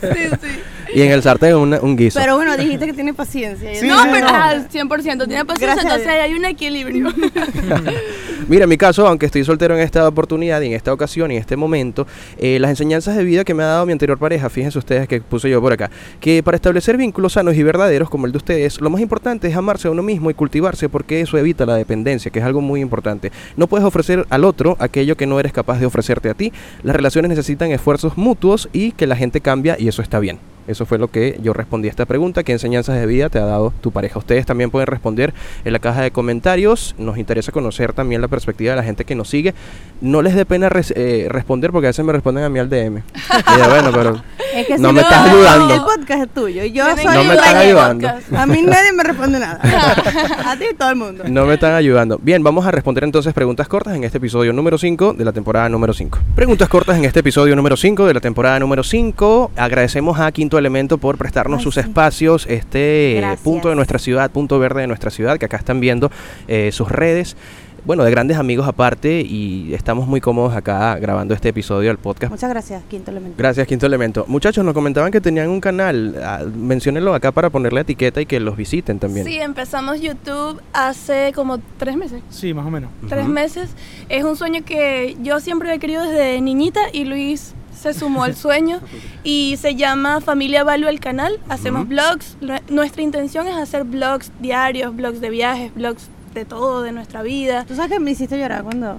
Sí, 0.00 0.28
sí. 0.42 0.62
Y 0.94 1.02
en 1.02 1.10
el 1.12 1.22
sartén 1.22 1.54
una- 1.56 1.80
un 1.80 1.96
guiso. 1.96 2.18
Pero 2.18 2.36
bueno, 2.36 2.56
dijiste 2.56 2.86
que 2.86 2.92
tiene 2.92 3.14
paciencia. 3.14 3.74
Sí, 3.74 3.86
no, 3.86 4.02
sí, 4.02 4.08
pero 4.12 4.26
no. 4.26 4.32
ah, 4.34 4.54
100%, 4.70 5.26
tiene 5.26 5.44
paciencia, 5.44 5.74
Gracias 5.74 5.84
entonces 5.84 6.08
hay 6.08 6.34
un 6.34 6.44
equilibrio. 6.44 7.12
Mira, 8.48 8.64
en 8.64 8.68
mi 8.70 8.76
caso, 8.76 9.06
aunque 9.06 9.26
estoy 9.26 9.44
soltero 9.44 9.74
en 9.76 9.82
esta 9.82 10.06
oportunidad 10.06 10.60
y 10.62 10.66
en 10.66 10.72
esta 10.72 10.92
ocasión 10.92 11.30
y 11.30 11.36
en 11.36 11.40
este 11.40 11.56
momento, 11.56 12.06
eh, 12.38 12.58
las 12.58 12.70
enseñanzas 12.70 13.16
de 13.16 13.24
vida 13.24 13.44
que 13.44 13.54
me 13.54 13.62
ha 13.62 13.66
dado 13.66 13.86
mi 13.86 13.92
anterior 13.92 14.18
pareja, 14.18 14.48
fíjense 14.50 14.78
ustedes 14.78 15.06
que 15.08 15.20
puse 15.20 15.48
yo 15.48 15.60
por 15.60 15.72
acá, 15.72 15.90
que 16.20 16.42
para 16.42 16.56
establecer 16.56 16.96
vínculos 16.96 17.34
sanos 17.34 17.54
y 17.54 17.62
verdaderos 17.62 18.10
como 18.10 18.26
el 18.26 18.32
de 18.32 18.38
ustedes, 18.38 18.80
lo 18.80 18.90
más 18.90 19.00
importante 19.00 19.46
es 19.48 19.56
amarse 19.56 19.86
a 19.88 19.90
uno 19.92 20.02
mismo 20.02 20.28
y 20.30 20.34
cultivarse 20.34 20.88
porque 20.88 21.20
eso 21.20 21.38
evita 21.38 21.64
la 21.66 21.76
dependencia, 21.76 22.30
que 22.30 22.40
es 22.40 22.44
algo 22.44 22.60
muy 22.60 22.80
importante. 22.80 23.30
No 23.56 23.68
puedes 23.68 23.86
ofrecer 23.86 24.26
al 24.28 24.44
otro 24.44 24.76
aquello 24.80 25.16
que 25.16 25.26
no 25.26 25.38
eres 25.38 25.52
capaz 25.52 25.78
de 25.78 25.86
ofrecerte 25.86 26.28
a 26.28 26.34
ti. 26.34 26.52
Las 26.82 26.96
relaciones 26.96 27.28
necesitan 27.28 27.70
esfuerzos 27.70 28.16
mutuos 28.18 28.68
y 28.72 28.92
que 28.92 29.06
la 29.06 29.16
gente 29.16 29.40
cambia 29.40 29.76
y 29.78 29.88
eso 29.88 30.02
está 30.02 30.18
bien. 30.18 30.38
Eso 30.68 30.86
fue 30.86 30.98
lo 30.98 31.08
que 31.08 31.38
yo 31.42 31.52
respondí 31.52 31.88
a 31.88 31.90
esta 31.90 32.06
pregunta. 32.06 32.42
¿Qué 32.44 32.52
enseñanzas 32.52 32.98
de 32.98 33.06
vida 33.06 33.28
te 33.28 33.38
ha 33.38 33.44
dado 33.44 33.72
tu 33.80 33.90
pareja? 33.90 34.18
Ustedes 34.18 34.46
también 34.46 34.70
pueden 34.70 34.86
responder 34.86 35.34
en 35.64 35.72
la 35.72 35.78
caja 35.78 36.02
de 36.02 36.10
comentarios. 36.10 36.94
Nos 36.98 37.18
interesa 37.18 37.52
conocer 37.52 37.92
también 37.92 38.20
la 38.20 38.28
perspectiva 38.28 38.70
de 38.72 38.76
la 38.76 38.82
gente 38.84 39.04
que 39.04 39.14
nos 39.14 39.28
sigue. 39.28 39.54
No 40.00 40.22
les 40.22 40.34
dé 40.34 40.44
pena 40.46 40.68
res- 40.68 40.92
eh, 40.96 41.26
responder 41.28 41.72
porque 41.72 41.86
a 41.86 41.90
veces 41.90 42.04
me 42.04 42.12
responden 42.12 42.44
a 42.44 42.48
mí 42.48 42.58
al 42.58 42.68
DM. 42.70 42.98
Y 42.98 43.58
yo, 43.58 43.70
bueno, 43.70 43.90
pero 43.92 44.22
Es 44.54 44.66
que 44.66 44.76
No 44.78 44.88
si 44.90 44.94
me 44.96 45.00
estás 45.00 45.28
ayudando. 45.30 45.74
El 45.74 45.80
podcast 45.80 46.22
es 46.24 46.28
tuyo. 46.34 46.64
Yo 46.66 46.84
soy 46.94 47.04
No 47.06 47.24
me 47.24 47.34
están 47.34 47.56
ayudando. 47.56 48.08
A 48.36 48.46
mí 48.46 48.60
nadie 48.62 48.92
me 48.92 49.02
responde 49.02 49.38
nada. 49.38 49.58
a 50.46 50.56
ti 50.56 50.64
y 50.70 50.74
todo 50.74 50.90
el 50.90 50.96
mundo. 50.96 51.24
no 51.26 51.46
me 51.46 51.54
están 51.54 51.74
ayudando. 51.74 52.18
Bien, 52.22 52.42
vamos 52.42 52.66
a 52.66 52.70
responder 52.70 53.04
entonces 53.04 53.32
preguntas 53.32 53.66
cortas 53.66 53.96
en 53.96 54.04
este 54.04 54.18
episodio 54.18 54.52
número 54.52 54.76
5 54.76 55.14
de 55.14 55.24
la 55.24 55.32
temporada 55.32 55.68
número 55.70 55.94
5. 55.94 56.18
Preguntas 56.34 56.68
cortas 56.68 56.98
en 56.98 57.06
este 57.06 57.20
episodio 57.20 57.56
número 57.56 57.76
5 57.78 58.06
de 58.06 58.12
la 58.14 58.20
temporada 58.20 58.58
número 58.60 58.82
5. 58.84 59.52
Agradecemos 59.56 60.20
a 60.20 60.30
Quinto 60.32 60.51
Elemento 60.58 60.98
por 60.98 61.18
prestarnos 61.18 61.58
Ay, 61.58 61.64
sus 61.64 61.74
sí. 61.74 61.80
espacios, 61.80 62.46
este 62.48 63.14
Gracias. 63.18 63.40
punto 63.40 63.68
de 63.68 63.76
nuestra 63.76 63.98
ciudad, 63.98 64.30
punto 64.30 64.58
verde 64.58 64.82
de 64.82 64.86
nuestra 64.86 65.10
ciudad, 65.10 65.38
que 65.38 65.46
acá 65.46 65.56
están 65.56 65.80
viendo 65.80 66.10
eh, 66.48 66.70
sus 66.72 66.88
redes. 66.90 67.36
Bueno, 67.84 68.04
de 68.04 68.12
grandes 68.12 68.36
amigos 68.36 68.68
aparte 68.68 69.22
y 69.22 69.74
estamos 69.74 70.06
muy 70.06 70.20
cómodos 70.20 70.54
acá 70.54 70.96
grabando 71.00 71.34
este 71.34 71.48
episodio 71.48 71.88
del 71.88 71.98
podcast. 71.98 72.30
Muchas 72.30 72.48
gracias, 72.48 72.80
Quinto 72.88 73.10
Elemento. 73.10 73.34
Gracias, 73.36 73.66
Quinto 73.66 73.86
Elemento. 73.86 74.24
Muchachos, 74.28 74.64
nos 74.64 74.72
comentaban 74.72 75.10
que 75.10 75.20
tenían 75.20 75.48
un 75.48 75.60
canal. 75.60 76.14
Ah, 76.22 76.44
menciónenlo 76.56 77.12
acá 77.12 77.32
para 77.32 77.50
ponerle 77.50 77.80
etiqueta 77.80 78.20
y 78.20 78.26
que 78.26 78.38
los 78.38 78.56
visiten 78.56 79.00
también. 79.00 79.26
Sí, 79.26 79.36
empezamos 79.36 80.00
YouTube 80.00 80.62
hace 80.72 81.32
como 81.34 81.58
tres 81.76 81.96
meses. 81.96 82.22
Sí, 82.30 82.54
más 82.54 82.66
o 82.66 82.70
menos. 82.70 82.88
Tres 83.08 83.26
meses. 83.26 83.70
Es 84.08 84.22
un 84.22 84.36
sueño 84.36 84.64
que 84.64 85.16
yo 85.20 85.40
siempre 85.40 85.74
he 85.74 85.80
querido 85.80 86.04
desde 86.04 86.40
niñita 86.40 86.82
y 86.92 87.04
Luis 87.04 87.52
se 87.82 87.94
sumó 87.94 88.24
al 88.24 88.36
sueño 88.36 88.80
y 89.24 89.56
se 89.60 89.74
llama 89.74 90.20
Familia 90.20 90.62
Value 90.64 90.88
el 90.88 91.00
canal. 91.00 91.38
Hacemos 91.48 91.88
blogs. 91.88 92.36
Nue- 92.40 92.62
Nuestra 92.68 93.02
intención 93.02 93.46
es 93.48 93.56
hacer 93.56 93.84
blogs 93.84 94.30
diarios, 94.40 94.94
blogs 94.94 95.20
de 95.20 95.30
viajes, 95.30 95.74
blogs 95.74 96.08
de 96.34 96.44
todo, 96.44 96.82
de 96.82 96.92
nuestra 96.92 97.22
vida. 97.22 97.64
Tú 97.66 97.74
sabes 97.74 97.90
que 97.92 97.98
me 98.00 98.12
hiciste 98.12 98.38
llorar 98.38 98.62
cuando, 98.62 98.98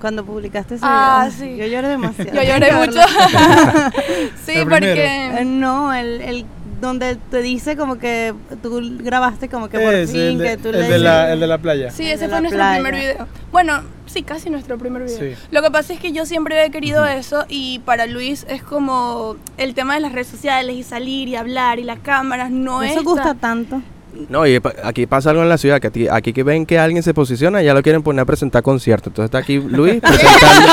cuando 0.00 0.24
publicaste 0.24 0.76
ese 0.76 0.84
Ah, 0.86 1.28
video. 1.30 1.38
sí. 1.38 1.56
Yo 1.58 1.66
lloré 1.66 1.88
demasiado. 1.88 2.32
Yo 2.32 2.42
lloré 2.42 2.72
mucho. 2.72 3.00
sí, 4.46 4.52
El 4.52 4.68
porque... 4.68 5.04
Eh, 5.38 5.44
no, 5.44 5.92
el, 5.94 6.20
el 6.22 6.46
donde 6.82 7.16
te 7.30 7.40
dice 7.40 7.76
como 7.76 7.96
que 7.96 8.34
tú 8.62 8.78
grabaste 8.98 9.48
como 9.48 9.70
que 9.70 9.78
por 9.78 9.94
Es 9.94 10.10
fin, 10.12 10.20
el, 10.20 10.38
de, 10.38 10.44
que 10.48 10.56
tú 10.58 10.68
el 10.68 10.72
le 10.74 10.78
de 10.80 10.86
dices- 10.88 11.00
la, 11.00 11.32
el 11.32 11.40
de 11.40 11.46
la 11.46 11.56
playa. 11.58 11.90
Sí, 11.90 12.04
El 12.04 12.10
ese 12.12 12.28
fue 12.28 12.40
nuestro 12.42 12.58
playa. 12.58 12.82
primer 12.82 12.94
video. 13.00 13.26
Bueno, 13.50 13.80
sí, 14.06 14.22
casi 14.22 14.50
nuestro 14.50 14.76
primer 14.76 15.04
video. 15.04 15.18
Sí. 15.18 15.34
Lo 15.50 15.62
que 15.62 15.70
pasa 15.70 15.94
es 15.94 16.00
que 16.00 16.12
yo 16.12 16.26
siempre 16.26 16.62
he 16.66 16.70
querido 16.70 17.06
eso 17.06 17.46
y 17.48 17.78
para 17.86 18.04
Luis 18.06 18.44
es 18.50 18.62
como 18.62 19.36
el 19.56 19.74
tema 19.74 19.94
de 19.94 20.00
las 20.00 20.12
redes 20.12 20.26
sociales 20.26 20.76
y 20.76 20.82
salir 20.82 21.28
y 21.28 21.36
hablar 21.36 21.78
y 21.78 21.84
las 21.84 22.00
cámaras 22.00 22.50
no 22.50 22.82
es 22.82 22.92
Eso 22.92 23.02
gusta 23.04 23.34
tan- 23.34 23.64
tanto. 23.64 23.82
No, 24.28 24.46
y 24.46 24.60
aquí 24.84 25.06
pasa 25.06 25.30
algo 25.30 25.42
en 25.42 25.48
la 25.48 25.56
ciudad, 25.58 25.80
que 25.80 25.86
aquí, 25.88 26.06
aquí 26.08 26.32
que 26.32 26.42
ven 26.42 26.66
que 26.66 26.78
alguien 26.78 27.02
se 27.02 27.14
posiciona, 27.14 27.62
ya 27.62 27.72
lo 27.74 27.82
quieren 27.82 28.02
poner 28.02 28.20
a 28.22 28.24
presentar 28.26 28.62
concierto. 28.62 29.08
Entonces 29.08 29.26
está 29.26 29.38
aquí 29.38 29.58
Luis 29.58 30.00
presentando, 30.02 30.68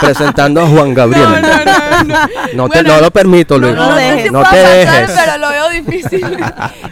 presentando 0.00 0.60
a 0.62 0.66
Juan 0.66 0.94
Gabriel. 0.94 1.24
No, 1.24 1.40
no, 1.40 1.40
no, 1.40 2.04
no. 2.04 2.28
No 2.54 2.68
te 2.68 2.82
Bueno, 2.82 3.00
lo 3.00 3.10
permito, 3.10 3.58
Luis. 3.58 3.74
no 3.74 3.94
dejes. 3.94 4.24
te 4.24 4.30
pasar, 4.32 4.76
dejes. 4.76 5.10
pero 5.24 5.38
lo 5.38 5.50
difícil. 5.70 6.24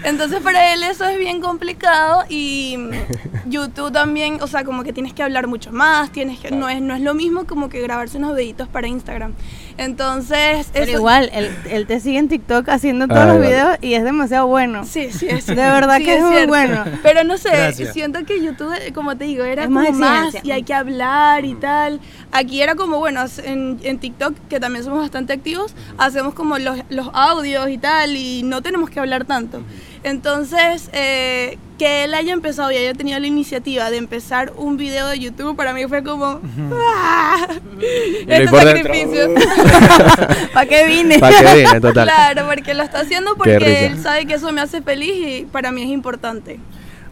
Entonces 0.05 0.41
para 0.41 0.73
él 0.73 0.83
eso 0.83 1.07
es 1.07 1.19
bien 1.19 1.41
complicado 1.41 2.25
y 2.29 2.79
YouTube 3.47 3.93
también, 3.93 4.39
o 4.43 4.47
sea, 4.47 4.65
como 4.65 4.83
que 4.85 4.93
tienes 4.93 5.13
que 5.13 5.23
hablar 5.23 5.47
mucho 5.47 5.73
más, 5.73 6.11
tienes 6.13 6.39
que, 6.39 6.51
no 6.51 6.69
es, 6.69 6.81
no 6.81 6.95
es 6.95 7.01
lo 7.01 7.15
mismo 7.15 7.45
como 7.47 7.69
que 7.69 7.81
grabarse 7.81 8.19
unos 8.19 8.37
videitos 8.37 8.69
para 8.69 8.87
Instagram. 8.89 9.33
Entonces, 9.79 10.69
Pero 10.73 10.85
eso- 10.87 10.99
igual, 10.99 11.31
él, 11.33 11.51
él 11.71 11.87
te 11.87 12.01
sigue 12.01 12.19
en 12.19 12.29
TikTok 12.29 12.69
haciendo 12.69 13.07
todos 13.07 13.21
Ah, 13.23 13.27
los 13.27 13.37
vale. 13.39 13.49
videos 13.49 13.79
y 13.81 13.95
es 13.95 14.03
demasiado 14.05 14.47
bueno. 14.49 14.85
Sí, 14.85 15.11
sí, 15.13 15.27
es 15.29 15.47
De 15.47 15.55
verdad 15.55 15.99
que 15.99 16.17
es 16.17 16.23
muy 16.23 16.33
cierto. 16.33 16.49
bueno. 16.49 16.85
Pero 17.03 17.23
no 17.25 17.37
sé, 17.39 17.51
Gracias. 17.51 17.93
siento 17.93 18.25
que 18.25 18.43
YouTube, 18.43 18.75
como 18.93 19.17
te 19.17 19.25
digo, 19.25 19.45
era 19.45 19.63
Es 19.63 19.69
como 19.69 19.81
más 19.81 19.95
más, 19.95 20.35
y 20.45 20.51
hay 20.51 20.63
que 20.65 20.75
hablar 20.75 21.45
y 21.45 21.55
tal. 21.55 22.01
Aquí 22.33 22.61
era 22.61 22.75
como, 22.75 22.99
bueno, 22.99 23.25
en, 23.45 23.79
en 23.83 23.99
TikTok, 23.99 24.35
que 24.49 24.59
también 24.61 24.85
somos 24.85 24.99
bastante 25.01 25.33
activos, 25.33 25.75
hacemos 25.97 26.35
como 26.35 26.59
los, 26.59 26.79
los 26.91 27.09
audios 27.15 27.69
y 27.71 27.79
tal, 27.79 28.17
y 28.17 28.43
no 28.43 28.61
tenemos 28.69 28.91
que 28.91 29.01
hablar 29.01 29.25
tanto. 29.25 29.63
Entonces, 30.03 30.91
eh, 30.93 31.59
que 31.79 32.05
él 32.05 32.15
haya 32.15 32.33
empezado 32.33 32.71
y 32.71 32.77
haya 32.77 32.93
tenido 32.93 33.19
la 33.19 33.27
iniciativa 33.27 33.91
de 33.91 33.97
empezar 33.97 34.53
un 34.57 34.77
video 34.77 35.07
de 35.09 35.19
YouTube, 35.19 35.57
para 35.57 35.73
mí 35.73 35.87
fue 35.89 36.03
como, 36.03 36.41
¡ah! 36.75 37.47
Este 38.27 38.49
sacrificio. 38.49 39.35
¿Para 40.55 40.67
qué 40.67 40.87
vine? 40.87 41.19
¿Para 41.19 41.39
qué 41.39 41.55
viene, 41.55 41.81
total? 41.81 42.09
Claro, 42.09 42.47
porque 42.47 42.75
lo 42.75 42.83
está 42.83 43.01
haciendo 43.01 43.37
porque 43.37 43.87
él 43.87 44.03
sabe 44.03 44.27
que 44.27 44.35
eso 44.35 44.53
me 44.53 44.61
hace 44.61 44.83
feliz 44.83 45.15
y 45.15 45.47
para 45.47 45.73
mí 45.73 45.83
es 45.83 45.89
importante. 45.89 46.61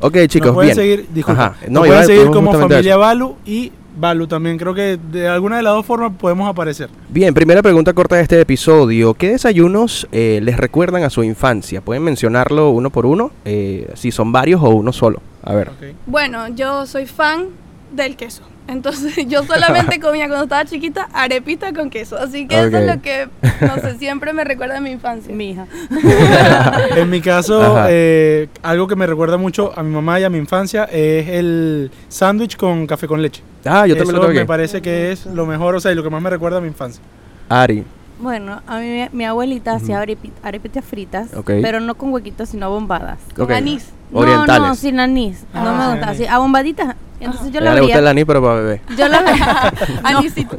Ok, 0.00 0.18
chicos, 0.26 0.48
Nos 0.48 0.54
pueden 0.56 0.76
bien. 0.76 0.76
seguir, 0.76 1.06
disculpa, 1.10 1.56
nos 1.68 1.86
pueden 1.86 2.06
seguir 2.06 2.26
como 2.26 2.52
familia 2.52 2.80
eso. 2.80 2.98
Balu 2.98 3.36
y 3.46 3.72
Balu 3.97 4.26
también. 4.26 4.59
Creo 4.59 4.75
que 4.75 4.99
de 5.11 5.29
alguna 5.29 5.57
de 5.57 5.62
las 5.62 5.75
dos 5.75 5.87
formas 5.87 6.12
podemos 6.19 6.49
aparecer. 6.49 6.88
Bien, 7.09 7.35
primera 7.35 7.62
pregunta 7.62 7.93
corta 7.93 8.17
de 8.17 8.23
este 8.23 8.41
episodio. 8.41 9.15
¿Qué 9.15 9.31
desayunos 9.31 10.07
eh, 10.12 10.41
les 10.43 10.57
recuerdan 10.57 11.03
a 11.03 11.11
su 11.11 11.25
infancia? 11.25 11.81
¿Pueden 11.81 12.03
mencionarlo 12.03 12.71
uno 12.71 12.91
por 12.91 13.07
uno? 13.07 13.31
Eh, 13.45 13.91
si 13.95 14.11
son 14.11 14.33
varios 14.33 14.62
o 14.62 14.69
uno 14.71 14.93
solo. 14.93 15.21
A 15.43 15.55
ver. 15.55 15.71
Bueno, 16.07 16.49
yo 16.49 16.87
soy 16.87 17.07
fan 17.07 17.47
del 17.93 18.17
queso. 18.17 18.43
Entonces 18.69 19.15
yo 19.29 19.45
solamente 19.45 20.00
comía 20.00 20.26
cuando 20.26 20.45
estaba 20.45 20.65
chiquita 20.65 21.09
arepita 21.12 21.73
con 21.73 21.91
queso. 21.91 22.19
Así 22.19 22.47
que 22.47 22.59
eso 22.67 22.79
es 22.79 22.87
lo 22.87 23.00
que, 23.00 23.29
no 23.61 23.76
sé, 23.81 23.97
siempre 23.99 24.33
me 24.33 24.45
recuerda 24.45 24.79
a 24.79 24.81
mi 24.81 24.91
infancia. 24.91 25.35
Mi 25.35 25.50
hija. 25.50 25.67
En 26.97 27.11
mi 27.11 27.21
caso, 27.21 27.85
eh, 27.88 28.49
algo 28.62 28.87
que 28.87 28.97
me 28.97 29.07
recuerda 29.07 29.37
mucho 29.37 29.73
a 29.76 29.83
mi 29.83 29.95
mamá 29.95 30.19
y 30.21 30.25
a 30.25 30.31
mi 30.31 30.38
infancia 30.38 30.85
es 30.85 31.29
el 31.29 31.91
sándwich 32.09 32.57
con 32.57 32.87
café 32.87 33.07
con 33.07 33.23
leche. 33.23 33.43
Ah, 33.66 33.87
yo 33.87 33.94
también 33.96 34.02
Eso 34.02 34.12
lo 34.12 34.28
tengo 34.28 34.40
me 34.40 34.46
parece 34.46 34.80
que 34.82 35.12
es 35.12 35.26
lo 35.26 35.46
mejor, 35.46 35.75
o 35.75 35.80
sea, 35.80 35.92
y 35.92 35.94
lo 35.94 36.02
que 36.02 36.11
más 36.11 36.23
me 36.23 36.30
recuerda 36.30 36.58
a 36.58 36.61
mi 36.61 36.68
infancia. 36.68 37.02
Ari. 37.49 37.85
Bueno, 38.18 38.62
a 38.66 38.78
mí 38.78 39.06
mi, 39.12 39.25
abuelita 39.26 39.75
hacía 39.75 40.02
arepi- 40.02 40.32
arepitas 40.42 40.85
fritas, 40.85 41.35
Ok. 41.35 41.50
pero 41.61 41.80
no 41.80 41.94
con 41.96 42.12
huequitos, 42.12 42.49
sino 42.49 42.70
bombadas. 42.70 43.18
Con 43.35 43.44
Ok. 43.44 43.50
anís. 43.50 43.90
Orientales. 44.12 44.61
No, 44.62 44.68
no, 44.68 44.75
sin 44.75 45.00
anís. 45.00 45.44
No 45.52 45.61
Ah, 45.61 45.62
me 45.64 45.68
sin 45.82 45.90
gusta. 45.92 46.06
anís. 46.08 46.20
Así, 46.23 46.26
a 46.26 46.38
bombaditas. 46.38 46.96
Entonces 47.20 47.50
yo 47.52 47.61
A 47.61 47.62
la 47.64 47.70
ella 47.70 47.75
le 47.75 47.80
gusta 47.82 47.99
el 47.99 48.06
abría. 48.06 48.11
anís, 48.11 48.25
pero 48.26 48.42
para 48.42 48.54
bebé. 48.54 48.80
Yo 48.96 49.08
la, 49.08 49.18
abría- 49.20 49.73
Anisito. 50.04 50.56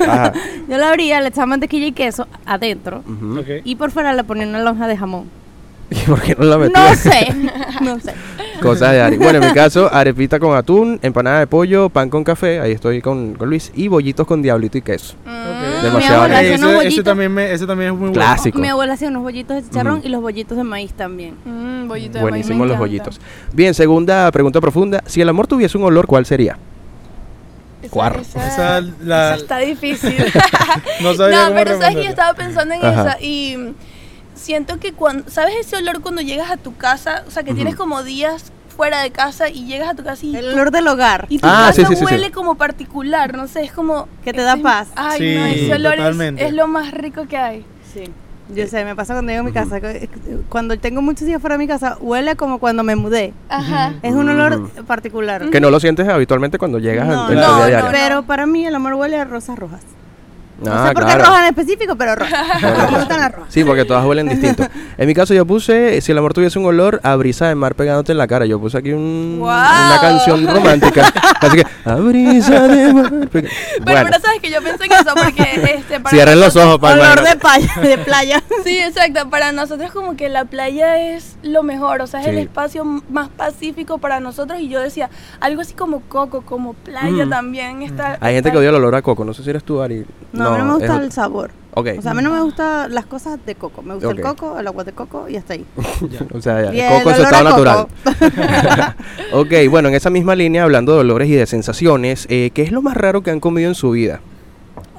Ajá. 0.00 0.32
yo 0.68 0.78
la 0.78 0.88
abría, 0.88 1.20
le 1.20 1.28
echaba 1.28 1.46
mantequilla 1.46 1.86
y 1.86 1.92
queso 1.92 2.26
adentro. 2.46 3.02
Ujú. 3.06 3.40
Ok. 3.40 3.46
Y 3.64 3.76
por 3.76 3.90
fuera 3.90 4.12
le 4.14 4.24
ponía 4.24 4.46
una 4.46 4.60
lonja 4.60 4.86
de 4.88 4.96
jamón. 4.96 5.24
¿Y 5.90 5.96
por 6.00 6.20
qué 6.22 6.34
no 6.34 6.44
la 6.44 6.58
metí? 6.58 6.72
No 6.74 6.94
sé, 6.96 7.34
no 7.82 8.00
sé. 8.00 8.12
Cosas 8.60 8.92
de 8.92 9.00
Ari. 9.02 9.16
Bueno, 9.16 9.40
en 9.42 9.48
mi 9.48 9.54
caso, 9.54 9.88
arepita 9.92 10.38
con 10.38 10.56
atún, 10.56 10.98
empanada 11.02 11.40
de 11.40 11.46
pollo, 11.46 11.88
pan 11.88 12.08
con 12.10 12.24
café, 12.24 12.60
ahí 12.60 12.72
estoy 12.72 13.00
con, 13.02 13.34
con 13.34 13.48
Luis, 13.48 13.72
y 13.74 13.88
bollitos 13.88 14.26
con 14.26 14.42
diablito 14.42 14.78
y 14.78 14.82
queso. 14.82 15.14
Mm, 15.24 15.82
Demasiado 15.84 16.26
ese 16.26 16.64
bollitos. 16.74 17.04
también 17.04 17.32
me- 17.32 17.52
ese 17.52 17.66
también 17.66 17.92
es 17.92 17.98
muy 17.98 18.08
bueno. 18.08 18.14
Clásico. 18.14 18.58
Mi 18.58 18.68
abuela 18.68 18.94
hacía 18.94 19.08
unos 19.08 19.22
bollitos 19.22 19.56
de 19.56 19.62
chicharrón 19.62 20.00
y 20.04 20.08
los 20.08 20.20
bollitos 20.20 20.56
de 20.56 20.64
maíz 20.64 20.92
también. 20.92 21.34
mm, 21.44 21.88
bollito 21.88 22.14
de 22.18 22.24
maíz, 22.24 22.46
me 22.46 22.54
Buenísimos 22.56 22.66
los 22.68 22.78
bollitos. 22.78 23.20
Bien, 23.52 23.74
segunda 23.74 24.30
pregunta 24.32 24.60
profunda. 24.60 25.02
Si 25.06 25.20
el 25.20 25.28
amor 25.28 25.46
tuviese 25.46 25.76
un 25.78 25.84
olor, 25.84 26.06
¿cuál 26.06 26.26
sería? 26.26 26.58
Cuarro. 27.90 28.20
esa- 28.20 28.48
Esa, 28.48 28.80
la- 29.04 29.34
esa 29.34 29.42
está 29.42 29.58
difícil. 29.58 30.16
no 31.02 31.14
sabía 31.14 31.36
no, 31.42 31.44
cómo 31.48 31.56
pero 31.56 31.78
sabes 31.78 31.96
que 31.96 32.04
yo 32.04 32.10
estaba 32.10 32.34
pensando 32.34 32.74
en 32.74 32.84
Ajá. 32.84 33.02
esa 33.10 33.20
y 33.20 33.74
siento 34.36 34.78
que 34.78 34.92
cuando, 34.92 35.28
¿sabes 35.30 35.54
ese 35.60 35.76
olor 35.76 36.00
cuando 36.00 36.22
llegas 36.22 36.50
a 36.50 36.56
tu 36.56 36.76
casa? 36.76 37.24
O 37.26 37.30
sea, 37.30 37.42
que 37.42 37.54
tienes 37.54 37.74
como 37.76 38.02
días 38.04 38.52
fuera 38.76 39.00
de 39.02 39.10
casa 39.10 39.48
y 39.48 39.64
llegas 39.66 39.88
a 39.88 39.94
tu 39.94 40.04
casa 40.04 40.24
y 40.26 40.36
El 40.36 40.44
tu- 40.46 40.52
olor 40.52 40.70
del 40.70 40.86
hogar. 40.86 41.26
Y 41.30 41.38
tu 41.38 41.46
Ah, 41.46 41.66
casa 41.68 41.72
sí, 41.72 41.82
sí, 41.86 41.96
sí, 41.96 41.96
sí. 41.96 42.04
huele 42.04 42.30
como 42.30 42.56
particular, 42.56 43.34
no 43.34 43.48
sé, 43.48 43.62
es 43.64 43.72
como... 43.72 44.06
Que 44.22 44.32
te 44.32 44.42
da 44.42 44.52
ese- 44.54 44.62
paz. 44.62 44.88
Ay, 44.94 45.18
Sí, 45.18 45.34
no, 45.34 45.46
ese 45.46 45.74
olor 45.74 45.94
es, 46.38 46.52
lo 46.52 46.68
más 46.68 46.90
rico 46.92 47.26
que 47.26 47.36
hay. 47.38 47.64
Sí. 47.94 48.04
Yo 48.54 48.66
sé, 48.68 48.84
me 48.84 48.94
pasa 48.94 49.14
cuando 49.14 49.32
llego 49.32 49.40
a 49.40 49.44
mi 49.44 49.52
casa. 49.52 49.80
que- 49.80 50.08
Cuando 50.48 50.78
tengo 50.78 51.02
muchos 51.02 51.26
días 51.26 51.40
fuera 51.40 51.54
de 51.54 51.58
mi 51.58 51.66
casa, 51.66 51.96
huele 52.00 52.36
como 52.36 52.58
cuando 52.60 52.84
me 52.84 52.94
mudé. 52.94 53.32
Ajá. 53.48 53.94
Es 54.02 54.12
un 54.12 54.28
olor 54.28 54.70
particular. 54.84 55.50
Que 55.50 55.60
no 55.60 55.70
lo 55.70 55.80
sientes 55.80 56.06
habitualmente 56.06 56.56
cuando 56.58 56.78
llegas 56.78 57.08
No, 57.08 57.22
en 57.22 57.26
tu 57.28 57.34
no, 57.34 57.40
día 57.40 57.48
no, 57.48 57.66
diario. 57.66 57.88
Pero 57.90 58.22
para 58.22 58.46
mí 58.46 58.64
el 58.66 58.74
amor 58.74 58.94
huele 58.94 59.16
a 59.18 59.24
rosas 59.24 59.58
rojas. 59.58 59.80
No 60.58 60.72
Ah, 60.72 60.88
sé 60.88 60.94
por 60.94 61.04
qué 61.06 61.14
rojas 61.18 61.38
en 61.40 61.44
específico, 61.48 61.96
pero 61.96 62.14
rojas. 62.16 62.62
Me 62.62 62.96
gustan 62.98 63.20
las 63.20 63.32
rojas. 63.32 63.52
Sí, 63.52 63.62
porque 63.62 63.84
todas 63.84 64.04
huelen 64.06 64.26
distinto. 64.28 64.66
En 64.96 65.06
mi 65.06 65.14
caso 65.14 65.34
yo 65.34 65.44
puse, 65.44 66.00
si 66.00 66.12
el 66.12 66.18
amor 66.18 66.32
tuviese 66.32 66.58
un 66.58 66.64
olor, 66.64 66.98
a 67.02 67.14
brisa 67.16 67.46
de 67.48 67.54
mar 67.54 67.74
pegándote 67.74 68.12
en 68.12 68.18
la 68.18 68.26
cara. 68.26 68.46
Yo 68.46 68.58
puse 68.58 68.78
aquí 68.78 68.92
un- 68.92 69.36
Wow. 69.40 69.48
una 69.48 69.98
canción 70.00 70.46
romántica. 70.46 71.12
Así 71.40 71.56
que, 71.58 71.66
a 71.84 71.94
brisa 71.96 72.68
de 72.68 72.92
mar. 72.94 73.10
pega-". 73.30 73.30
Pero, 73.30 73.48
Bueno, 73.84 74.00
pero 74.10 74.20
sabes 74.20 74.40
que 74.40 74.50
yo 74.50 74.62
pensé 74.62 74.84
en 74.86 74.92
eso 74.92 75.14
porque 75.14 75.74
este, 75.78 76.00
para 76.00 76.10
cierren 76.16 76.40
los 76.40 76.56
ojos 76.56 76.78
para 76.78 76.94
Olor 76.94 77.22
de 77.22 77.36
playa. 77.36 77.72
De 77.82 77.98
playa. 77.98 78.42
Sí, 78.64 78.78
exacto. 78.78 79.28
Para 79.30 79.52
nosotros 79.52 79.92
como 79.92 80.16
que 80.16 80.28
la 80.28 80.44
playa 80.46 80.98
es 80.98 81.36
lo 81.42 81.62
mejor, 81.62 82.00
o 82.02 82.06
sea, 82.06 82.20
es 82.22 82.26
el 82.28 82.38
espacio 82.38 82.84
más 82.84 83.28
pacífico 83.28 83.98
para 83.98 84.18
nosotros. 84.20 84.58
Y 84.60 84.68
yo 84.68 84.80
decía, 84.80 85.08
algo 85.40 85.60
así 85.60 85.74
como 85.74 86.00
coco, 86.00 86.40
como 86.42 86.72
playa 86.72 87.26
Mm. 87.26 87.30
también. 87.30 87.82
Está, 87.82 88.16
Hay 88.20 88.34
gente 88.34 88.50
que 88.50 88.56
odia 88.58 88.70
el 88.70 88.74
olor 88.76 88.94
a 88.94 89.02
coco. 89.02 89.24
No 89.24 89.34
sé 89.34 89.42
si 89.44 89.50
eres 89.50 89.62
tú, 89.62 89.80
Ari. 89.82 90.04
No, 90.32 90.45
a 90.46 90.50
mí 90.52 90.58
no 90.58 90.64
me 90.64 90.74
gusta 90.74 90.96
el 90.96 91.12
sabor. 91.12 91.50
O 91.78 91.84
sea, 91.84 92.12
a 92.12 92.14
mí 92.14 92.22
no 92.22 92.30
me 92.30 92.40
gustan 92.40 92.94
las 92.94 93.04
cosas 93.04 93.38
de 93.44 93.54
coco. 93.54 93.82
Me 93.82 93.94
gusta 93.94 94.10
el 94.10 94.20
coco, 94.22 94.58
el 94.58 94.66
agua 94.66 94.82
de 94.82 94.92
coco 94.92 95.28
y 95.28 95.36
hasta 95.36 95.52
ahí. 95.52 95.66
o 96.32 96.40
sea, 96.40 96.72
ya, 96.72 96.74
Y 96.74 96.80
el 96.80 96.98
coco 96.98 97.10
en 97.10 97.16
su 97.16 97.22
estado 97.22 97.44
natural. 97.44 97.86
ok, 99.32 99.52
bueno, 99.68 99.88
en 99.88 99.94
esa 99.94 100.08
misma 100.08 100.34
línea, 100.34 100.62
hablando 100.62 100.94
de 100.94 101.00
olores 101.00 101.28
y 101.28 101.34
de 101.34 101.46
sensaciones, 101.46 102.26
eh, 102.30 102.50
¿qué 102.54 102.62
es 102.62 102.72
lo 102.72 102.80
más 102.80 102.96
raro 102.96 103.22
que 103.22 103.30
han 103.30 103.40
comido 103.40 103.68
en 103.68 103.74
su 103.74 103.90
vida? 103.90 104.20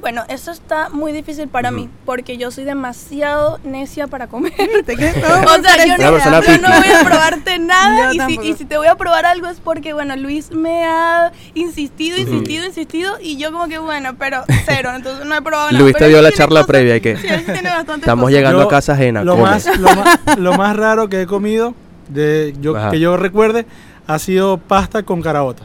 Bueno, 0.02 0.24
eso 0.30 0.52
está 0.52 0.90
muy 0.90 1.12
difícil 1.12 1.48
para 1.48 1.72
mí, 1.72 1.90
porque 2.06 2.38
yo 2.38 2.52
soy 2.52 2.64
demasiado 2.64 3.60
necia 3.64 4.08
para 4.08 4.28
comer. 4.28 4.54
¿Te 4.86 4.94
O 4.94 4.98
sea, 4.98 5.86
yo 5.86 5.98
no, 5.98 6.42
yo 6.42 6.58
no 6.60 6.70
voy 6.70 6.90
a 6.92 7.04
probarte 7.04 7.60
nada 7.60 8.10
y 8.10 8.12
si, 8.14 8.18
tampoco. 8.18 8.44
y 8.48 8.54
si 8.54 8.66
te 8.66 8.78
voy 8.78 8.88
a 8.88 8.96
probar 8.96 9.26
algo 9.26 9.48
es 9.48 9.60
porque, 9.60 9.94
bueno, 9.94 10.16
Luis 10.16 10.52
me 10.52 10.86
ha 10.86 11.32
insistido, 11.56 12.18
insistido, 12.18 12.66
insistido 12.66 13.18
y 13.22 13.38
yo 13.38 13.52
como 13.52 13.68
que, 13.68 13.80
bueno, 13.80 14.16
pero 14.18 14.44
cero, 14.66 14.92
entonces 14.96 15.26
no 15.26 15.36
he 15.36 15.42
probado 15.42 15.72
nada. 15.72 15.84
Luis 15.84 15.96
te 15.96 16.08
dio 16.08 16.22
la 16.22 16.32
charla 16.32 16.62
cosas- 16.62 16.68
previa 16.68 16.96
y 16.98 17.02
que 17.02 17.18
Sí, 17.18 17.28
estamos 17.28 17.86
cosas. 18.06 18.32
llegando 18.32 18.62
Yo- 18.62 18.68
a 18.68 18.70
casa 18.70 18.94
ajena. 18.94 19.24
Lo 19.24 19.32
come. 19.34 19.44
más, 19.44 19.80
lo, 19.80 19.96
más, 19.96 20.20
lo 20.38 20.54
más 20.54 20.76
raro 20.76 21.10
que 21.10 21.24
he 21.24 21.28
comido, 21.28 21.74
de, 22.10 22.54
yo, 22.62 22.78
Ajá. 22.78 22.92
que 22.92 23.00
yo 23.00 23.18
recuerde, 23.18 23.66
ha 24.08 24.20
sido 24.20 24.58
pasta 24.58 25.04
con 25.04 25.22
caraota. 25.22 25.64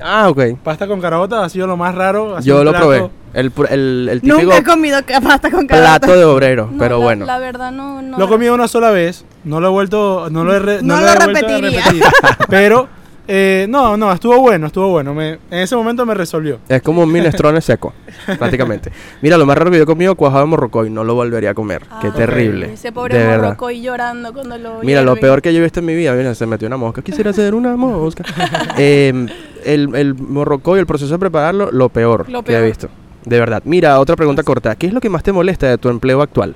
Ah, 0.00 0.28
ok. 0.28 0.56
Pasta 0.62 0.86
con 0.86 1.00
caraota 1.00 1.44
ha 1.44 1.48
sido 1.48 1.66
lo 1.66 1.76
más 1.76 1.94
raro. 1.94 2.40
Yo 2.40 2.64
lo 2.64 2.70
plato- 2.70 2.86
probé. 2.86 3.10
El, 3.32 3.52
el, 3.70 4.08
el 4.12 4.20
típico 4.20 4.42
Nunca 4.42 4.58
he 4.58 4.62
comido 4.62 5.00
pasta 5.22 5.50
con 5.50 5.66
plato 5.66 5.82
carota. 6.06 6.18
de 6.18 6.24
obrero, 6.24 6.68
No, 6.72 6.78
pero 6.78 6.98
la- 6.98 7.04
bueno. 7.04 7.26
La 7.26 7.38
verdad 7.38 7.72
no, 7.72 8.00
no. 8.02 8.16
Lo 8.18 8.24
he 8.26 8.28
comido 8.28 8.54
una 8.54 8.68
sola 8.68 8.90
vez, 8.90 9.24
no 9.44 9.60
lo 9.60 9.68
he 9.68 9.70
vuelto, 9.70 10.28
no 10.30 10.44
lo 10.44 10.54
he, 10.54 10.58
re- 10.60 10.82
No 10.82 10.94
no 10.96 11.00
lo 11.00 11.06
lo 11.06 11.12
he 11.12 11.14
vuelto 11.16 11.46
a 11.46 11.48
repetiría. 11.48 11.80
repetir. 11.82 12.02
Pero, 12.48 12.88
eh, 13.26 13.66
no, 13.68 13.96
no, 13.96 14.12
estuvo 14.12 14.38
bueno, 14.40 14.66
estuvo 14.66 14.88
bueno. 14.88 15.14
Me, 15.14 15.30
en 15.50 15.58
ese 15.60 15.74
momento 15.76 16.04
me 16.06 16.14
resolvió. 16.14 16.58
Es 16.68 16.82
como 16.82 17.02
un 17.02 17.10
minestrone 17.12 17.60
seco, 17.62 17.92
prácticamente. 18.38 18.90
Mira, 19.22 19.36
lo 19.38 19.46
más 19.46 19.56
raro 19.56 19.70
que 19.70 19.78
yo 19.78 19.82
he 19.84 19.86
comido 19.86 20.14
cuajado 20.14 20.42
de 20.44 20.48
morrocoy, 20.50 20.90
no 20.90 21.04
lo 21.04 21.14
volvería 21.14 21.50
a 21.50 21.54
comer. 21.54 21.82
Qué 22.00 22.08
Ah, 22.08 22.14
terrible. 22.14 22.72
Ese 22.74 22.92
pobre 22.92 23.18
de 23.18 23.24
verdad. 23.26 23.44
morrocoy 23.44 23.80
llorando 23.80 24.32
cuando 24.32 24.58
lo 24.58 24.80
Mira, 24.82 25.02
lo 25.02 25.16
peor 25.16 25.40
que 25.42 25.52
yo 25.52 25.60
he 25.60 25.62
visto 25.62 25.80
en 25.80 25.86
mi 25.86 25.94
vida, 25.94 26.12
mira, 26.14 26.34
se 26.34 26.46
metió 26.46 26.66
una 26.66 26.76
mosca. 26.76 27.02
Quisiera 27.02 27.32
ser 27.32 27.54
una 27.54 27.76
mosca. 27.76 28.24
Eh, 28.76 29.26
el, 29.64 29.94
el 29.94 30.14
morrocoy, 30.14 30.78
el 30.80 30.86
proceso 30.86 31.12
de 31.14 31.18
prepararlo, 31.18 31.70
lo 31.72 31.88
peor, 31.88 32.28
Lo 32.28 32.42
que 32.42 32.52
he 32.52 32.56
peor. 32.56 32.66
visto. 32.68 32.88
De 33.24 33.38
verdad. 33.38 33.62
Mira, 33.64 33.98
otra 34.00 34.16
pregunta 34.16 34.42
corta. 34.42 34.74
¿Qué 34.76 34.86
es 34.86 34.92
lo 34.92 35.00
que 35.00 35.08
más 35.08 35.22
te 35.22 35.32
molesta 35.32 35.68
de 35.68 35.78
tu 35.78 35.88
empleo 35.88 36.20
actual? 36.20 36.54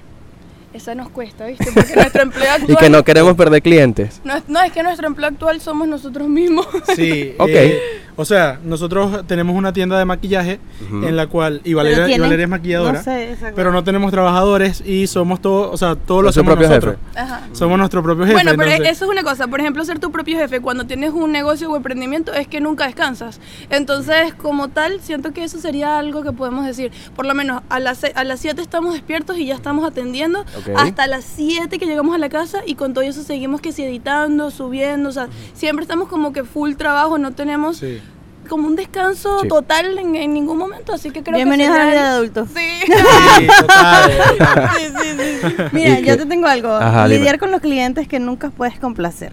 Esa 0.79 0.95
nos 0.95 1.09
cuesta, 1.09 1.45
¿viste? 1.47 1.71
Porque 1.75 1.95
nuestro 1.97 2.23
empleo 2.23 2.51
actual... 2.53 2.71
Y 2.73 2.77
que 2.77 2.89
no 2.89 3.03
queremos 3.05 3.35
perder 3.35 3.63
clientes. 3.63 4.21
No, 4.25 4.37
es- 4.37 4.49
no, 4.49 4.63
es 4.63 4.71
que 4.73 4.83
nuestro 4.85 5.09
empleo 5.09 5.29
actual 5.29 5.61
somos 5.61 5.89
nosotros 5.89 6.29
mismos. 6.29 6.67
Sí. 6.97 7.35
Ok. 7.39 7.49
eh, 7.53 7.81
O 8.17 8.25
sea, 8.25 8.59
nosotros 8.65 9.25
tenemos 9.29 9.55
una 9.57 9.73
tienda 9.73 9.97
de 9.99 10.05
maquillaje 10.05 10.59
Ujú. 10.87 11.07
en 11.07 11.17
la 11.17 11.27
cual, 11.29 11.57
y 11.63 11.75
Pero 11.75 11.77
Valeria, 11.79 12.03
y 12.05 12.07
tienen- 12.07 12.23
Valeria 12.23 12.45
es 12.45 12.51
maquilladora, 12.51 12.93
No 12.99 13.03
sé, 13.05 13.37
pero 13.55 13.71
no 13.73 13.85
tenemos 13.85 14.11
trabajadores 14.11 14.81
y 14.85 15.07
somos 15.07 15.41
todos, 15.41 15.73
o 15.73 15.77
sea, 15.77 15.95
todos 15.95 16.23
lo 16.25 16.29
hacemos 16.31 16.59
nosotros. 16.59 16.97
Ajá. 17.15 17.43
Somos 17.53 17.79
nuestro 17.79 18.03
propio 18.03 18.25
jefe. 18.25 18.35
Bueno, 18.35 18.53
pero 18.57 18.71
entonces- 18.71 18.93
eso 18.97 19.05
es 19.05 19.11
una 19.11 19.23
cosa. 19.23 19.47
Por 19.49 19.61
ejemplo, 19.61 19.85
ser 19.85 19.99
tu 20.01 20.11
propio 20.13 20.37
jefe 20.39 20.61
cuando 20.61 20.85
tienes 20.85 21.11
un 21.13 21.31
negocio 21.31 21.71
o 21.71 21.77
emprendimiento 21.77 22.33
es 22.35 22.49
que 22.49 22.61
nunca 22.61 22.87
descansas. 22.87 23.41
Entonces, 23.71 24.35
como 24.35 24.69
tal, 24.69 25.01
siento 25.01 25.33
que 25.33 25.45
eso 25.45 25.59
sería 25.61 25.99
algo 25.99 26.23
que 26.23 26.33
podemos 26.33 26.67
decir. 26.67 26.91
Por 27.15 27.25
lo 27.27 27.35
menos 27.35 27.63
a 27.69 27.79
las, 27.81 28.03
a 28.15 28.25
las 28.25 28.41
7 28.41 28.61
estamos 28.63 28.95
despiertos 28.95 29.39
y 29.39 29.47
ya 29.47 29.55
estamos 29.55 29.87
atendiendo. 29.89 30.45
Hasta 30.77 31.07
las 31.07 31.25
7 31.25 31.79
que 31.79 31.87
llegamos 31.87 32.15
a 32.15 32.19
la 32.19 32.29
casa 32.29 32.61
y 32.67 32.75
con 32.75 32.95
todo 32.95 33.05
eso 33.05 33.23
seguimos 33.23 33.61
que 33.61 33.73
si 33.73 33.83
editando, 33.85 34.51
subiendo. 34.51 35.09
O 35.09 35.13
sea, 35.13 35.29
siempre 35.55 35.83
estamos 35.85 36.09
como 36.09 36.33
que 36.33 36.45
full 36.45 36.75
trabajo. 36.75 37.19
No 37.19 37.33
tenemos 37.33 37.79
Sí. 37.79 38.01
como 38.49 38.67
un 38.67 38.77
descanso 38.77 39.41
Sí. 39.43 39.49
total 39.49 39.99
en, 39.99 40.15
en 40.17 40.33
ningún 40.33 40.59
momento. 40.59 40.93
Así 40.93 41.11
que 41.11 41.23
creo 41.23 41.37
Bienvenidos 41.37 41.75
que 41.75 41.81
a 41.81 41.85
la 41.85 41.91
vida 41.91 42.03
de 42.03 42.09
adultos. 42.09 42.49
Sí. 42.55 42.61
Sí, 42.87 43.47
total, 43.61 44.13
total. 44.39 44.71
sí, 44.77 44.87
sí, 44.87 45.49
sí. 45.57 45.63
Mira, 45.73 46.01
¿Y 46.01 46.05
yo 46.05 46.17
te 46.17 46.27
tengo 46.27 46.47
algo. 46.47 46.71
Ajá, 46.73 47.05
dime. 47.07 47.19
Lidiar 47.19 47.39
con 47.39 47.51
los 47.51 47.61
clientes 47.61 48.09
que 48.09 48.19
nunca 48.21 48.51
puedes 48.51 48.79
complacer. 48.79 49.33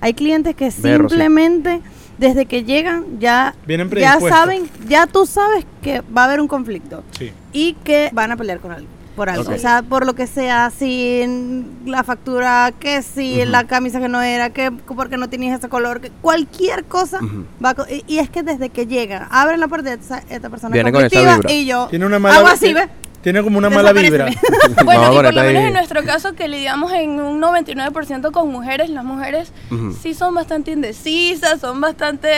Hay 0.00 0.14
clientes 0.14 0.54
que 0.54 0.70
Berro, 0.78 1.08
simplemente 1.08 1.80
desde 2.18 2.46
que 2.46 2.64
llegan 2.64 3.18
ya, 3.18 3.54
ya 3.66 4.18
saben, 4.20 4.68
ya 4.88 5.06
tú 5.06 5.26
sabes 5.26 5.64
que 5.82 6.00
va 6.00 6.22
a 6.22 6.24
haber 6.26 6.40
un 6.40 6.48
conflicto 6.48 7.02
Sí. 7.18 7.32
y 7.52 7.74
que 7.84 8.10
van 8.12 8.32
a 8.32 8.36
pelear 8.36 8.58
con 8.60 8.72
algo. 8.72 8.88
Por 9.16 9.30
algo, 9.30 9.50
o 9.50 9.58
sea, 9.58 9.82
por 9.82 10.04
lo 10.06 10.14
que 10.14 10.26
sea, 10.26 10.70
si 10.70 11.22
en 11.22 11.66
la 11.86 12.04
factura, 12.04 12.70
que 12.78 13.00
si 13.02 13.44
la 13.46 13.64
camisa 13.66 13.98
que 13.98 14.08
no 14.08 14.20
era, 14.20 14.50
que 14.50 14.70
porque 14.70 15.16
no 15.16 15.28
tenías 15.30 15.58
ese 15.58 15.68
color, 15.70 16.00
que 16.02 16.10
cualquier 16.20 16.84
cosa 16.84 17.20
va 17.64 17.70
a 17.70 17.74
co- 17.74 17.86
y, 17.90 18.04
y 18.06 18.18
es 18.18 18.28
que 18.28 18.42
desde 18.42 18.68
que 18.68 18.86
llegan, 18.86 19.26
abren 19.30 19.58
la 19.58 19.68
puerta, 19.68 19.92
esta, 19.94 20.22
esta 20.28 20.50
persona 20.50 20.74
Viene 20.74 20.90
es 20.90 20.94
con 20.94 21.04
esa 21.04 21.14
conflictiva 21.16 21.34
vibra. 21.36 21.52
y 21.52 21.64
yo 21.66 21.86
Tiene 21.88 22.04
una 22.06 22.18
mala 22.18 22.36
hago 22.36 22.48
así, 22.48 22.72
¿ves? 22.74 22.88
Tiene 23.26 23.42
como 23.42 23.58
una 23.58 23.68
mala 23.68 23.92
vibra. 23.92 24.26
Bueno, 24.84 25.02
y 25.02 25.16
por 25.16 25.24
lo 25.24 25.42
menos 25.42 25.42
ahí. 25.62 25.66
en 25.66 25.72
nuestro 25.72 26.04
caso 26.04 26.34
que 26.34 26.46
lidiamos 26.46 26.92
en 26.92 27.18
un 27.20 27.40
99% 27.40 28.30
con 28.30 28.52
mujeres, 28.52 28.88
las 28.88 29.04
mujeres 29.04 29.52
sí 30.00 30.14
son 30.14 30.32
bastante 30.34 30.70
indecisas, 30.70 31.60
son 31.60 31.80
bastante 31.80 32.28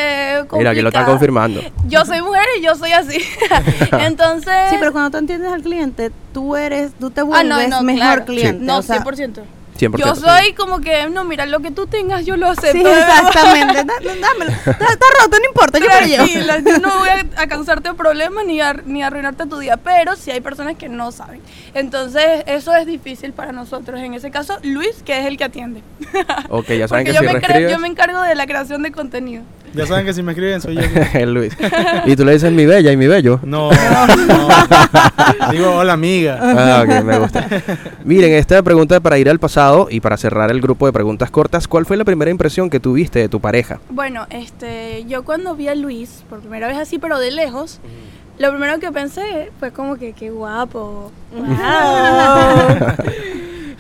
complicadas. 0.49 0.59
Mira, 0.59 0.71
aquí 0.71 0.81
lo 0.81 0.89
están 0.89 1.05
confirmando. 1.05 1.61
Yo 1.89 2.07
soy 2.07 2.23
mujer 2.23 2.45
y 2.59 2.63
yo 2.63 2.75
soy 2.75 2.93
así. 2.93 3.19
Entonces... 4.01 4.55
Sí, 4.71 4.77
pero 4.81 4.93
cuando 4.93 5.11
tú 5.11 5.19
entiendes 5.19 5.53
al 5.53 5.61
cliente, 5.61 6.11
tú 6.33 6.57
eres, 6.57 6.93
tú 6.99 7.11
te 7.11 7.21
Ah, 7.21 7.25
vuelves 7.25 7.69
no, 7.69 7.77
no, 7.77 7.83
mejor 7.83 8.01
claro. 8.01 8.25
cliente. 8.25 8.65
No, 8.65 8.79
o 8.79 8.83
sea, 8.83 9.05
100%. 9.05 9.43
100%. 9.79 9.99
Yo 9.99 10.15
soy 10.15 10.53
como 10.55 10.81
que, 10.81 11.09
no, 11.09 11.25
mira, 11.25 11.47
lo 11.47 11.61
que 11.61 11.71
tú 11.71 11.87
tengas 11.87 12.27
yo 12.27 12.37
lo 12.37 12.49
acepto. 12.49 12.79
Sí, 12.79 12.85
exactamente. 12.85 13.85
Dámelo. 14.21 14.51
Está, 14.51 14.71
está 14.71 15.07
roto, 15.23 15.37
no 15.39 15.49
importa, 15.49 15.79
yo 15.79 15.87
me 15.87 16.63
lo 16.63 16.71
yo 16.71 16.79
no 16.79 16.99
voy 16.99 17.09
a, 17.09 17.43
a 17.43 17.47
causarte 17.47 17.93
problemas 17.95 18.45
ni 18.45 18.61
a, 18.61 18.73
ni 18.85 19.03
a 19.03 19.09
arruinarte 19.09 19.47
tu 19.47 19.59
día, 19.59 19.77
pero 19.77 20.17
sí 20.17 20.31
hay 20.31 20.41
personas 20.41 20.77
que 20.77 20.89
no 20.89 21.13
saben. 21.13 21.41
Entonces, 21.75 22.43
eso 22.47 22.75
es 22.75 22.87
difícil 22.87 23.33
para 23.33 23.53
nosotros. 23.53 24.01
En 24.01 24.15
ese 24.15 24.31
caso, 24.31 24.59
Luis, 24.63 25.03
que 25.05 25.19
es 25.19 25.27
el 25.27 25.37
que 25.37 25.45
atiende. 25.45 25.83
Ok, 26.49 26.69
ya 26.73 26.89
saben 26.89 27.05
Porque 27.05 27.05
que 27.05 27.13
yo, 27.13 27.21
si 27.21 27.27
me 27.27 27.33
reescribes... 27.33 27.73
yo 27.73 27.79
me 27.79 27.89
encargo 27.89 28.23
de 28.23 28.35
la 28.35 28.47
creación 28.47 28.83
de 28.83 28.93
contenido. 28.93 29.43
Ya 29.75 29.87
saben 29.87 30.07
que 30.07 30.15
si 30.15 30.23
me 30.23 30.33
escriben 30.33 30.61
soy 30.61 30.77
yo. 30.77 30.83
el 31.15 31.35
Luis. 31.35 31.57
Y 32.07 32.17
tú 32.17 32.25
le 32.25 32.33
dices 32.33 32.51
mi 32.53 32.67
bella 32.67 32.91
y 32.91 32.97
mi 32.97 33.07
bello. 33.07 33.41
No, 33.43 33.71
no. 34.27 34.49
Digo, 35.53 35.75
hola 35.77 35.93
amiga. 35.93 36.39
Ah, 36.41 36.85
ok, 36.85 37.05
me 37.05 37.19
gusta. 37.19 37.47
Miren, 38.05 38.33
esta 38.33 38.63
pregunta 38.63 39.01
para 39.01 39.19
ir 39.19 39.29
al 39.29 39.39
pasado 39.39 39.68
y 39.91 40.01
para 40.01 40.17
cerrar 40.17 40.51
el 40.51 40.61
grupo 40.61 40.87
de 40.87 40.93
preguntas 40.93 41.31
cortas, 41.31 41.69
¿cuál 41.69 41.85
fue 41.87 41.97
la 41.97 42.05
primera 42.05 42.31
impresión 42.31 42.71
que 42.71 42.81
tuviste 42.81 43.19
de 43.19 43.29
tu 43.29 43.41
pareja? 43.41 43.81
Bueno, 43.91 44.27
este, 44.31 45.05
yo 45.07 45.25
cuando 45.25 45.55
vi 45.55 45.69
a 45.69 45.75
Luis, 45.75 46.25
por 46.29 46.41
primera 46.41 46.69
vez 46.69 46.79
así, 46.79 46.99
pero 46.99 47.19
de 47.19 47.31
lejos, 47.31 47.81
lo 48.39 48.51
primero 48.51 48.79
que 48.79 48.91
pensé 48.93 49.51
fue 49.59 49.71
como 49.73 49.97
que 49.97 50.13
qué 50.13 50.31
guapo. 50.31 51.13
Wow. 51.33 51.47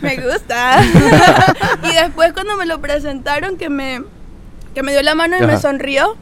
me 0.03 0.17
gusta. 0.17 0.83
y 1.83 1.93
después 1.95 2.33
cuando 2.33 2.57
me 2.57 2.67
lo 2.67 2.81
presentaron, 2.81 3.57
que 3.57 3.71
me, 3.71 4.03
que 4.75 4.83
me 4.83 4.93
dio 4.93 5.03
la 5.03 5.15
mano 5.15 5.37
y 5.39 5.47
me 5.47 5.59
sonrió. 5.59 6.17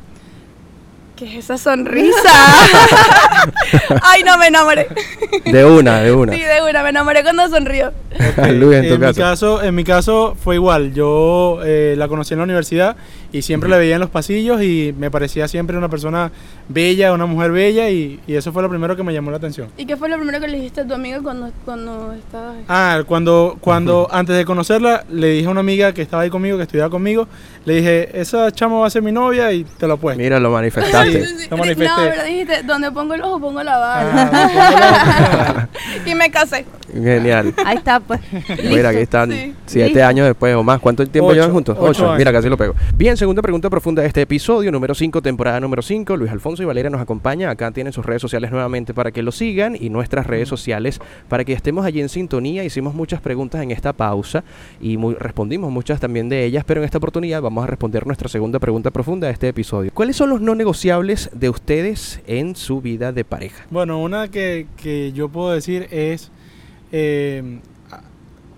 ¿Qué 1.17 1.25
es 1.25 1.45
esa 1.45 1.57
sonrisa? 1.57 2.29
Ay, 4.03 4.23
no, 4.23 4.37
me 4.37 4.49
enamoré. 4.49 4.87
De 5.47 5.65
una, 5.65 6.03
de 6.03 6.13
una. 6.13 6.35
Sí, 6.35 6.41
de 6.41 6.61
una, 6.69 6.83
me 6.83 6.91
enamoré 6.91 7.23
cuando 7.23 7.49
sonrió. 7.49 7.91
Luis, 8.53 8.77
en 8.81 8.89
tu 8.89 8.95
en 8.97 9.01
caso. 9.01 9.19
Mi 9.19 9.23
caso. 9.23 9.63
En 9.63 9.75
mi 9.75 9.85
caso 9.85 10.37
fue 10.39 10.57
igual. 10.57 10.93
Yo 10.93 11.61
eh, 11.65 11.95
la 11.97 12.07
conocí 12.09 12.35
en 12.35 12.41
la 12.41 12.45
universidad 12.45 12.97
y 13.33 13.43
siempre 13.43 13.69
la 13.69 13.77
veía 13.77 13.95
en 13.95 14.01
los 14.01 14.11
pasillos 14.11 14.63
y 14.63 14.95
me 14.99 15.11
parecía 15.11 15.49
siempre 15.49 15.77
una 15.77 15.89
persona 15.89 16.31
bella, 16.69 17.13
una 17.13 17.27
mujer 17.27 17.53
bella 17.53 17.91
y, 17.91 18.21
y 18.27 18.35
eso 18.35 18.53
fue 18.53 18.63
lo 18.63 18.69
primero 18.69 18.97
que 18.97 19.03
me 19.03 19.13
llamó 19.13 19.31
la 19.31 19.37
atención. 19.39 19.69
¿Y 19.77 19.87
qué 19.87 19.97
fue 19.97 20.09
lo 20.09 20.17
primero 20.17 20.41
que 20.41 20.49
le 20.49 20.57
dijiste 20.57 20.83
a 20.83 20.87
tu 20.87 20.95
amigo 20.95 21.23
cuando, 21.23 21.51
cuando 21.65 22.13
estabas 22.13 22.57
Ah, 22.69 23.03
cuando, 23.07 23.57
cuando 23.61 24.09
antes 24.11 24.37
de 24.37 24.45
conocerla 24.45 25.05
le 25.11 25.29
dije 25.31 25.47
a 25.47 25.51
una 25.51 25.61
amiga 25.61 25.93
que 25.93 26.03
estaba 26.03 26.23
ahí 26.23 26.31
conmigo, 26.31 26.57
que 26.57 26.65
estudiaba 26.65 26.91
conmigo, 26.91 27.29
le 27.65 27.75
dije, 27.77 28.21
esa 28.21 28.51
chama 28.53 28.79
va 28.79 28.87
a 28.87 28.91
ser 28.91 29.03
mi 29.03 29.13
novia 29.13 29.53
y 29.53 29.65
te 29.65 29.87
lo 29.87 29.95
apuesto. 29.95 30.23
Mira, 30.23 30.39
lo 30.41 30.51
manifestaste. 30.51 31.25
Sí. 31.27 31.47
Lo 31.51 31.57
manifesté. 31.57 31.85
No, 31.89 31.97
pero 31.97 32.25
dijiste, 32.25 32.63
donde 32.63 32.91
pongo 32.93 33.15
el 33.15 33.23
ojo 33.23 33.41
pongo 33.41 33.63
la 33.63 33.77
bala. 33.77 34.31
Ah, 34.33 35.69
y 36.07 36.15
me 36.15 36.31
casé. 36.31 36.65
Genial. 37.03 37.55
Ahí 37.65 37.77
está, 37.77 38.01
pues. 38.01 38.21
Mira, 38.65 38.91
aquí 38.91 38.99
están 38.99 39.31
Sí. 39.31 39.55
siete 39.67 39.89
Listo. 39.91 40.05
años 40.07 40.27
después 40.27 40.55
o 40.55 40.63
más. 40.63 40.81
¿Cuánto 40.81 41.07
tiempo 41.07 41.29
Ocho, 41.29 41.35
llevan 41.35 41.53
juntos? 41.53 41.77
ocho. 41.81 42.15
Mira, 42.17 42.33
casi 42.33 42.49
lo 42.49 42.57
pego. 42.57 42.75
Bien, 42.97 43.17
segunda 43.17 43.43
pregunta 43.43 43.69
profunda 43.71 44.03
de 44.03 44.09
este 44.09 44.23
episodio, 44.23 44.71
número 44.73 44.95
5, 44.95 45.21
temporada 45.23 45.61
número 45.61 45.83
5. 45.83 46.17
Luis 46.17 46.31
Alfonso 46.31 46.63
y 46.63 46.67
Valeria 46.67 46.91
nos 46.91 47.01
acompañan. 47.01 47.51
Acá 47.51 47.71
tienen 47.71 47.93
sus 47.93 48.05
redes 48.07 48.23
sociales 48.23 48.51
nuevamente 48.51 48.95
para 48.95 49.11
que 49.11 49.23
lo 49.23 49.33
sigan 49.33 49.77
y 49.79 49.91
nuestras 49.91 50.27
redes 50.27 50.49
sociales 50.49 51.01
para 51.29 51.45
que 51.45 51.53
estemos 51.53 51.85
allí 51.85 52.01
en 52.01 52.09
sintonía. 52.09 52.65
Hicimos 52.65 52.95
muchas 52.95 53.21
preguntas 53.21 53.63
en 53.63 53.71
esta 53.71 53.93
pausa 53.93 54.45
y 54.81 54.97
muy- 54.97 55.15
respondimos 55.15 55.71
muchas 55.71 56.01
también 56.01 56.29
de 56.29 56.45
ellas, 56.45 56.65
pero 56.67 56.81
en 56.81 56.85
esta 56.85 56.99
oportunidad 56.99 57.43
vamos 57.43 57.65
a 57.65 57.67
responder 57.67 58.07
nuestra 58.07 58.29
segunda 58.29 58.59
pregunta 58.59 58.91
profunda 58.91 59.27
de 59.27 59.33
este 59.33 59.49
episodio. 59.49 59.91
¿Cuáles 59.95 60.17
son 60.17 60.31
los 60.31 60.41
no 60.41 60.55
negociables 60.55 61.31
de 61.33 61.49
ustedes 61.49 62.21
en 62.27 62.57
su 62.57 62.81
vida 62.81 63.13
de 63.13 63.25
pareja? 63.25 63.65
Bueno, 63.71 64.01
una 64.01 64.29
que, 64.29 64.67
que 64.83 65.13
yo 65.13 65.29
puedo 65.29 65.51
decir 65.53 65.89
es 65.91 66.31
eh, 66.93 67.61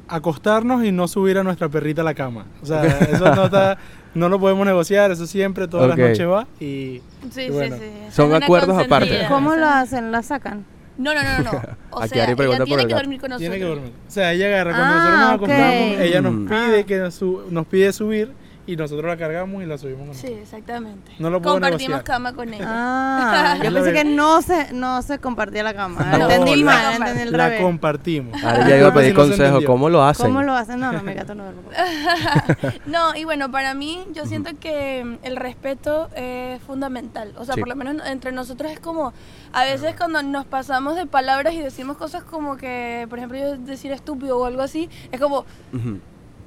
acostarnos 0.09 0.85
y 0.85 0.93
no 0.93 1.07
subir 1.09 1.39
a 1.39 1.43
nuestra 1.45 1.69
perrita 1.69 2.01
a 2.01 2.05
la 2.05 2.15
cama. 2.15 2.47
O 2.63 2.67
sea, 2.67 2.85
eso 2.87 3.35
no, 3.35 3.45
está, 3.47 3.79
no 4.15 4.29
lo 4.29 4.39
podemos 4.41 4.67
negociar, 4.67 5.11
eso 5.11 5.27
siempre 5.27 5.69
todas 5.69 5.91
Ok. 5.91 5.99
las 5.99 6.09
noches 6.11 6.27
va 6.29 6.47
y 6.61 7.03
Sí, 7.31 7.43
Y 7.43 7.51
bueno, 7.51 7.77
sí, 7.77 7.83
sí. 7.83 7.91
Esa 8.07 8.17
son 8.17 8.31
es 8.31 8.37
una 8.37 8.47
acuerdos 8.47 8.71
aparte. 8.77 9.07
consentida. 9.09 9.29
¿Cómo 9.29 9.55
lo 9.55 9.67
hacen? 9.69 10.11
¿La 10.13 10.23
sacan? 10.23 10.65
No, 10.97 11.15
no, 11.15 11.23
no, 11.23 11.39
no. 11.45 11.53
no. 11.53 11.63
O 11.91 12.01
Aquí 12.03 12.11
sea, 12.11 12.25
Ari 12.25 12.35
pregunta 12.35 12.63
ella 12.65 12.65
por 12.65 12.67
tiene 12.67 12.83
el 12.83 12.89
que 12.89 12.93
gato. 12.95 13.03
dormir 13.03 13.21
con 13.21 13.31
nosotros. 13.31 13.51
tiene 13.51 13.59
que 13.65 13.69
dormir. 13.69 13.93
O 14.07 14.11
sea, 14.11 14.33
ella 14.33 14.47
agarra, 14.47 14.71
cuando 14.73 14.85
Ah, 14.87 14.97
nosotros 14.97 15.19
nos 15.21 15.29
ok. 15.29 15.35
acostamos, 15.35 16.01
ella 16.01 16.21
Mm. 16.21 16.25
nos 16.45 16.51
pide 16.69 16.85
que 16.85 16.99
nos, 16.99 17.15
su- 17.15 17.43
nos 17.51 17.67
pide 17.67 17.93
subir 17.93 18.33
y 18.69 18.77
nosotros 18.77 19.07
la 19.07 19.17
cargamos 19.17 19.63
y 19.63 19.67
la 19.67 19.79
subimos. 19.79 20.07
con 20.09 20.15
Sí, 20.15 20.27
exactamente. 20.29 21.11
No 21.19 21.31
lo 21.31 21.41
puedo 21.43 21.55
Compartimos 21.57 21.89
negociar. 21.89 22.05
cama 22.05 22.33
con 22.35 22.55
ella. 22.55 22.65
Ah, 22.69 23.59
yo 23.65 23.73
pensé 23.73 23.93
que 23.93 24.05
no 24.05 24.43
se, 24.43 24.73
no 24.73 25.03
se 25.03 25.19
compartía 25.19 25.63
la 25.65 25.75
cama. 25.75 26.05
No, 26.19 26.31
entendí 26.31 26.63
la- 26.63 26.65
mal, 26.73 26.93
entendí 26.97 27.23
el 27.23 27.33
La 27.33 27.49
revés. 27.49 27.63
compartimos. 27.63 28.43
Ahora 28.45 28.69
ya 28.69 28.77
iba 28.79 28.89
a 28.89 28.95
pedir 28.95 29.11
si 29.13 29.17
no 29.17 29.23
se 29.25 29.29
consejo. 29.31 29.45
entendió. 29.49 29.67
¿Cómo 29.69 29.89
lo 29.89 30.05
hacen? 30.05 30.27
¿Cómo 30.27 30.43
lo 30.43 30.53
hacen? 30.55 30.79
No, 30.81 30.93
no, 30.93 31.03
mi 31.03 31.15
gato 31.15 31.35
no 31.35 31.45
duerme. 31.45 31.63
No, 32.87 33.15
y 33.17 33.25
bueno, 33.25 33.51
para 33.51 33.75
mí 33.75 34.05
yo 34.13 34.27
siento 34.27 34.51
que 34.61 35.05
mm, 35.05 35.25
el 35.27 35.37
respeto 35.37 36.09
es 36.15 36.61
fundamental. 36.63 37.33
O 37.39 37.45
sea, 37.45 37.55
Sí. 37.55 37.61
por 37.61 37.69
lo 37.69 37.77
menos 37.77 38.07
entre 38.07 38.33
nosotros 38.33 38.71
es 38.71 38.81
como, 38.81 39.13
a 39.53 39.65
veces 39.65 39.95
cuando 39.97 40.23
nos 40.23 40.45
pasamos 40.47 40.97
de 40.97 41.07
palabras 41.07 41.55
y 41.55 41.61
decimos 41.61 41.97
cosas 41.97 42.23
como 42.23 42.57
que, 42.57 43.07
por 43.09 43.19
ejemplo, 43.19 43.39
yo 43.39 43.57
decir 43.57 43.93
estúpido 43.93 44.39
o 44.39 44.45
algo 44.45 44.63
así, 44.63 44.89
es 45.11 45.21
como, 45.21 45.45
Ujú. 45.73 45.99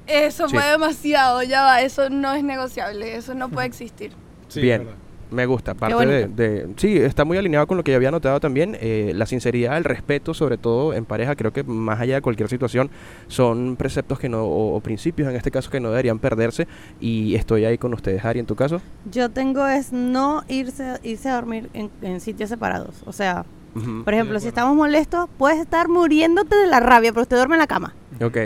Eso 0.06 0.48
Sí. 0.48 0.54
fue 0.56 0.64
demasiado, 0.70 1.42
ya 1.42 1.62
va, 1.62 1.80
eso 1.82 2.10
no 2.10 2.32
es 2.34 2.42
negociable, 2.44 3.14
eso 3.16 3.34
no 3.34 3.48
puede 3.48 3.66
existir. 3.66 4.12
Sí, 4.48 4.60
Bien. 4.60 4.80
verdad. 4.84 4.94
Me 5.30 5.46
gusta, 5.46 5.72
parte 5.72 6.04
de, 6.04 6.26
de- 6.28 6.68
Sí, 6.76 6.94
está 6.98 7.24
muy 7.24 7.38
alineado 7.38 7.66
con 7.66 7.78
lo 7.78 7.82
que 7.84 7.90
yo 7.92 7.96
había 7.96 8.10
notado 8.10 8.38
también. 8.38 8.76
eh, 8.78 9.12
la 9.14 9.24
sinceridad, 9.24 9.78
el 9.78 9.84
respeto, 9.84 10.34
sobre 10.34 10.58
todo 10.58 10.92
en 10.92 11.06
pareja, 11.06 11.34
creo 11.36 11.54
que 11.54 11.62
más 11.62 11.98
allá 12.00 12.16
de 12.16 12.20
cualquier 12.20 12.50
situación, 12.50 12.90
son 13.28 13.76
preceptos 13.76 14.18
que 14.18 14.28
no, 14.28 14.44
o, 14.44 14.76
o 14.76 14.80
principios 14.80 15.30
en 15.30 15.36
este 15.36 15.50
caso 15.50 15.70
que 15.70 15.80
no 15.80 15.88
deberían 15.88 16.18
perderse. 16.18 16.68
Y 17.00 17.34
estoy 17.34 17.64
ahí 17.64 17.78
con 17.78 17.94
ustedes, 17.94 18.22
Ari, 18.26 18.40
en 18.40 18.46
tu 18.46 18.56
caso. 18.56 18.82
Yo 19.10 19.30
tengo 19.30 19.66
es 19.66 19.90
no 19.90 20.42
irse, 20.48 20.98
irse 21.02 21.30
a 21.30 21.36
dormir 21.36 21.70
en, 21.72 21.90
en 22.02 22.20
sitios 22.20 22.50
separados. 22.50 23.02
O 23.06 23.12
sea, 23.14 23.46
por 24.04 24.12
ejemplo, 24.12 24.38
si 24.38 24.48
estamos 24.48 24.76
molestos, 24.76 25.30
puedes 25.38 25.58
estar 25.58 25.88
muriéndote 25.88 26.54
de 26.56 26.66
la 26.66 26.78
rabia, 26.80 27.10
pero 27.10 27.22
usted 27.22 27.36
duerme 27.38 27.54
en 27.54 27.60
la 27.60 27.66
cama. 27.66 27.94
Ok. 28.22 28.36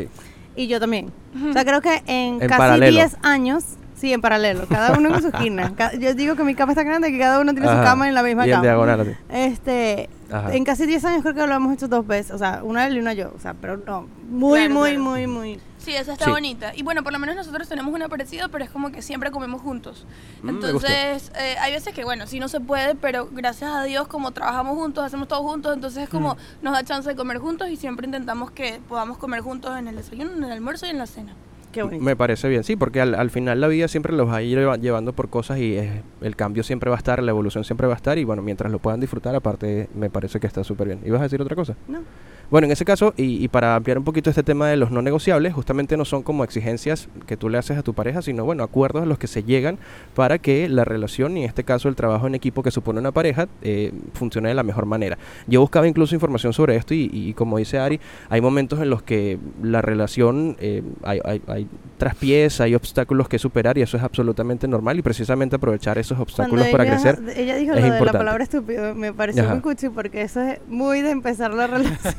Y 0.57 0.66
yo 0.69 0.81
también. 0.81 1.12
O 1.49 1.53
sea, 1.53 1.64
creo 1.64 1.81
que 1.81 2.03
en, 2.07 2.40
En 2.42 2.49
casi 2.49 2.59
paralelo. 2.59 2.92
10 2.97 3.16
años, 3.23 3.64
sí, 3.95 4.12
en 4.12 4.21
paralelo, 4.21 4.66
cada 4.69 4.97
uno 4.99 5.14
en 5.14 5.21
su 5.23 5.29
esquina. 5.29 5.73
Yo 6.01 6.14
digo 6.14 6.35
que 6.35 6.45
mi 6.45 6.55
cama 6.55 6.73
está 6.73 6.83
grande 6.83 7.11
y 7.11 7.12
que 7.12 7.19
cada 7.19 7.40
uno 7.40 7.53
tiene 7.53 7.69
Ajá. 7.69 7.79
su 7.79 7.85
cama 7.85 8.09
en 8.09 8.14
la 8.14 8.23
misma 8.23 8.47
Y 8.47 8.51
en 8.51 8.55
cama. 8.55 8.62
diagonal, 8.62 9.01
así. 9.01 9.11
Este, 9.31 10.09
Ajá. 10.31 10.55
en 10.55 10.64
casi 10.64 10.87
10 10.87 11.05
años 11.05 11.23
creo 11.23 11.35
que 11.35 11.47
lo 11.47 11.55
hemos 11.55 11.75
hecho 11.75 11.88
dos 11.88 12.07
veces, 12.07 12.33
o 12.33 12.38
sea, 12.38 12.61
una 12.62 12.87
él 12.87 12.97
y 12.97 13.01
una 13.01 13.12
yo, 13.12 13.33
o 13.37 13.38
sea, 13.40 13.55
pero 13.55 13.77
no, 13.87 14.07
muy, 14.31 14.61
Claro, 14.61 14.75
muy, 14.75 14.90
claro. 14.90 15.05
muy, 15.05 15.27
muy. 15.27 15.61
Sí, 15.87 15.94
esa 15.94 16.14
está 16.14 16.25
Sí. 16.25 16.31
bonita. 16.33 16.72
Y 16.75 16.83
bueno, 16.83 17.05
por 17.05 17.12
lo 17.12 17.18
menos 17.20 17.37
nosotros 17.37 17.68
tenemos 17.68 17.94
una 17.94 18.09
parecida, 18.09 18.49
pero 18.49 18.64
es 18.64 18.70
como 18.70 18.90
que 18.90 19.03
siempre 19.03 19.31
comemos 19.31 19.62
juntos. 19.62 20.05
Mm. 20.42 20.49
Entonces, 20.49 21.31
eh, 21.38 21.55
hay 21.61 21.70
veces 21.72 21.94
que, 21.94 22.03
bueno, 22.03 22.27
sí 22.27 22.40
no 22.40 22.49
se 22.49 22.59
puede, 22.61 22.96
pero 22.96 23.29
gracias 23.31 23.70
a 23.72 23.85
Dios, 23.85 24.09
como 24.09 24.33
trabajamos 24.33 24.75
juntos, 24.77 25.05
hacemos 25.05 25.29
todo 25.29 25.42
juntos, 25.44 25.75
entonces 25.75 26.03
es 26.03 26.09
como 26.09 26.37
nos 26.61 26.72
da 26.72 26.83
chance 26.83 27.09
de 27.09 27.14
comer 27.14 27.38
juntos 27.38 27.68
y 27.70 27.77
siempre 27.77 28.05
intentamos 28.07 28.51
que 28.51 28.81
podamos 28.88 29.16
comer 29.18 29.40
juntos 29.42 29.79
en 29.79 29.87
el 29.87 29.94
desayuno, 29.94 30.33
en 30.33 30.42
el 30.42 30.51
almuerzo 30.51 30.87
y 30.87 30.90
en 30.90 30.99
la 30.99 31.07
cena. 31.07 31.35
Qué 31.70 31.83
bonito. 31.85 32.03
Me 32.03 32.16
parece 32.16 32.49
bien, 32.49 32.64
sí, 32.64 32.75
porque 32.75 33.01
al, 33.01 33.14
al 33.14 33.31
final 33.31 33.61
la 33.61 33.68
vida 33.68 33.87
siempre 33.87 34.12
los 34.12 34.27
va 34.29 34.37
a 34.38 34.42
ir 34.42 34.59
lleva- 34.59 34.79
llevando 34.79 35.12
por 35.12 35.29
cosas 35.29 35.59
y 35.59 35.77
eh, 35.77 36.03
el 36.20 36.35
cambio 36.35 36.64
siempre 36.64 36.90
va 36.90 36.96
a 36.96 36.99
estar, 36.99 37.22
la 37.22 37.31
evolución 37.31 37.62
siempre 37.64 37.87
va 37.87 37.92
a 37.92 37.96
estar 37.96 38.18
y 38.18 38.25
bueno, 38.25 38.42
mientras 38.42 38.72
lo 38.72 38.81
puedan 38.81 38.99
disfrutar, 38.99 39.37
aparte 39.37 39.88
me 39.94 40.11
parece 40.11 40.40
que 40.40 40.46
está 40.49 40.64
súper 40.64 40.88
bien. 40.88 41.01
¿Ibas 41.05 41.20
a 41.20 41.25
decir 41.25 41.40
otra 41.40 41.55
cosa? 41.55 41.77
No. 41.87 42.01
Bueno, 42.50 42.66
en 42.66 42.72
ese 42.72 42.85
caso, 42.85 43.12
y, 43.16 43.42
y 43.44 43.48
para 43.48 43.74
ampliar 43.74 43.98
un 43.98 44.04
poquito 44.04 44.30
este 44.30 44.42
tema 44.42 44.68
de 44.68 44.76
los 44.76 44.90
no 44.90 45.02
negociables, 45.02 45.52
justamente 45.52 45.96
no 45.96 46.04
son 46.04 46.22
como 46.22 46.44
exigencias 46.44 47.09
que 47.26 47.37
tú 47.37 47.48
le 47.48 47.59
haces 47.59 47.76
a 47.76 47.82
tu 47.82 47.92
pareja, 47.94 48.22
sino 48.22 48.44
bueno, 48.44 48.62
acuerdos 48.62 49.02
a 49.02 49.06
los 49.06 49.18
que 49.18 49.26
se 49.26 49.42
llegan 49.42 49.78
para 50.14 50.38
que 50.38 50.68
la 50.68 50.85
relación, 50.85 51.37
y 51.37 51.40
en 51.42 51.48
este 51.48 51.64
caso 51.64 51.88
el 51.88 51.96
trabajo 51.96 52.26
en 52.26 52.35
equipo 52.35 52.62
que 52.62 52.70
supone 52.70 53.00
una 53.00 53.12
pareja, 53.12 53.48
eh, 53.62 53.92
funcione 54.14 54.48
de 54.48 54.54
la 54.54 54.62
mejor 54.62 54.87
manera. 54.87 55.18
Yo 55.46 55.61
buscaba 55.61 55.88
incluso 55.88 56.14
información 56.14 56.52
sobre 56.52 56.76
esto 56.76 56.94
y, 56.94 57.11
y 57.12 57.35
como 57.35 57.59
dice 57.59 57.78
Ari, 57.78 58.00
hay 58.28 58.40
momentos 58.40 58.80
en 58.80 58.90
los 58.90 59.02
que 59.02 59.38
la 59.62 59.82
relación, 59.82 60.56
eh, 60.61 60.82
hay, 61.02 61.20
hay, 61.24 61.42
hay 61.48 61.66
traspiés, 61.98 62.61
hay 62.61 62.74
obstáculos 62.74 63.28
que 63.28 63.38
superar 63.38 63.78
y 63.78 63.82
eso 63.82 63.96
es 63.96 64.02
absolutamente 64.02 64.68
normal 64.68 64.98
y 64.98 65.02
precisamente 65.02 65.56
aprovechar 65.56 65.98
esos 65.98 66.18
obstáculos 66.20 66.66
Cuando 66.66 66.78
para 66.78 66.85
ella, 66.85 67.14
crecer. 67.14 67.38
ella 67.38 67.56
dijo 67.56 67.72
es 67.74 67.85
lo 67.85 67.94
de 67.94 68.04
la 68.04 68.12
palabra 68.12 68.44
estúpido, 68.44 68.94
me 68.94 69.12
pareció 69.12 69.42
Ajá. 69.42 69.54
muy 69.54 69.62
cuchi 69.62 69.88
porque 69.88 70.22
eso 70.22 70.40
es 70.42 70.61
muy 70.68 71.02
de 71.02 71.11
empezar 71.11 71.52
la 71.52 71.66
relación. 71.66 72.14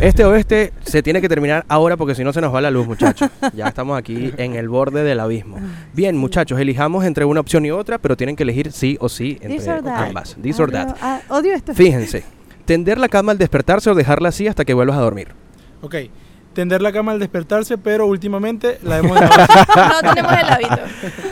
Este 0.00 0.24
oeste 0.24 0.72
se 0.84 1.02
tiene 1.02 1.20
que 1.20 1.28
terminar 1.28 1.64
ahora 1.68 1.96
porque 1.96 2.14
si 2.14 2.24
no 2.24 2.32
se 2.32 2.40
nos 2.40 2.54
va 2.54 2.60
la 2.60 2.70
luz, 2.70 2.86
muchachos. 2.86 3.30
Ya 3.54 3.68
estamos 3.68 3.98
aquí 3.98 4.32
en 4.36 4.54
el 4.54 4.68
borde 4.68 5.02
del 5.04 5.20
abismo. 5.20 5.58
Bien, 5.92 6.16
muchachos, 6.16 6.58
elijamos 6.60 7.04
entre 7.04 7.24
una 7.24 7.40
opción 7.40 7.64
y 7.66 7.70
otra, 7.70 7.98
pero 7.98 8.16
tienen 8.16 8.36
que 8.36 8.42
elegir 8.44 8.72
sí 8.72 8.96
o 9.00 9.08
sí 9.08 9.38
entre 9.42 9.58
This 9.58 9.68
or 9.68 9.82
that. 9.82 10.06
ambas. 10.08 10.36
This 10.42 10.58
or 10.60 10.68
Odio- 10.70 10.86
that. 10.86 10.96
ah, 11.00 11.20
odio 11.28 11.52
esto. 11.54 11.74
Fíjense, 11.74 12.24
tender 12.64 12.98
la 12.98 13.08
cama 13.08 13.32
al 13.32 13.38
despertarse 13.38 13.90
o 13.90 13.94
dejarla 13.94 14.28
así 14.30 14.46
hasta 14.48 14.64
que 14.64 14.74
vuelvas 14.74 14.96
a 14.96 15.00
dormir. 15.00 15.28
Ok. 15.82 15.94
Tender 16.52 16.82
la 16.82 16.92
cama 16.92 17.12
al 17.12 17.18
despertarse, 17.18 17.78
pero 17.78 18.06
últimamente 18.06 18.78
la 18.82 18.98
hemos 18.98 19.18
dejado 19.20 19.42
así. 19.42 20.02
No 20.04 20.14
tenemos 20.14 20.32
el 20.32 20.48
hábito. 20.48 20.78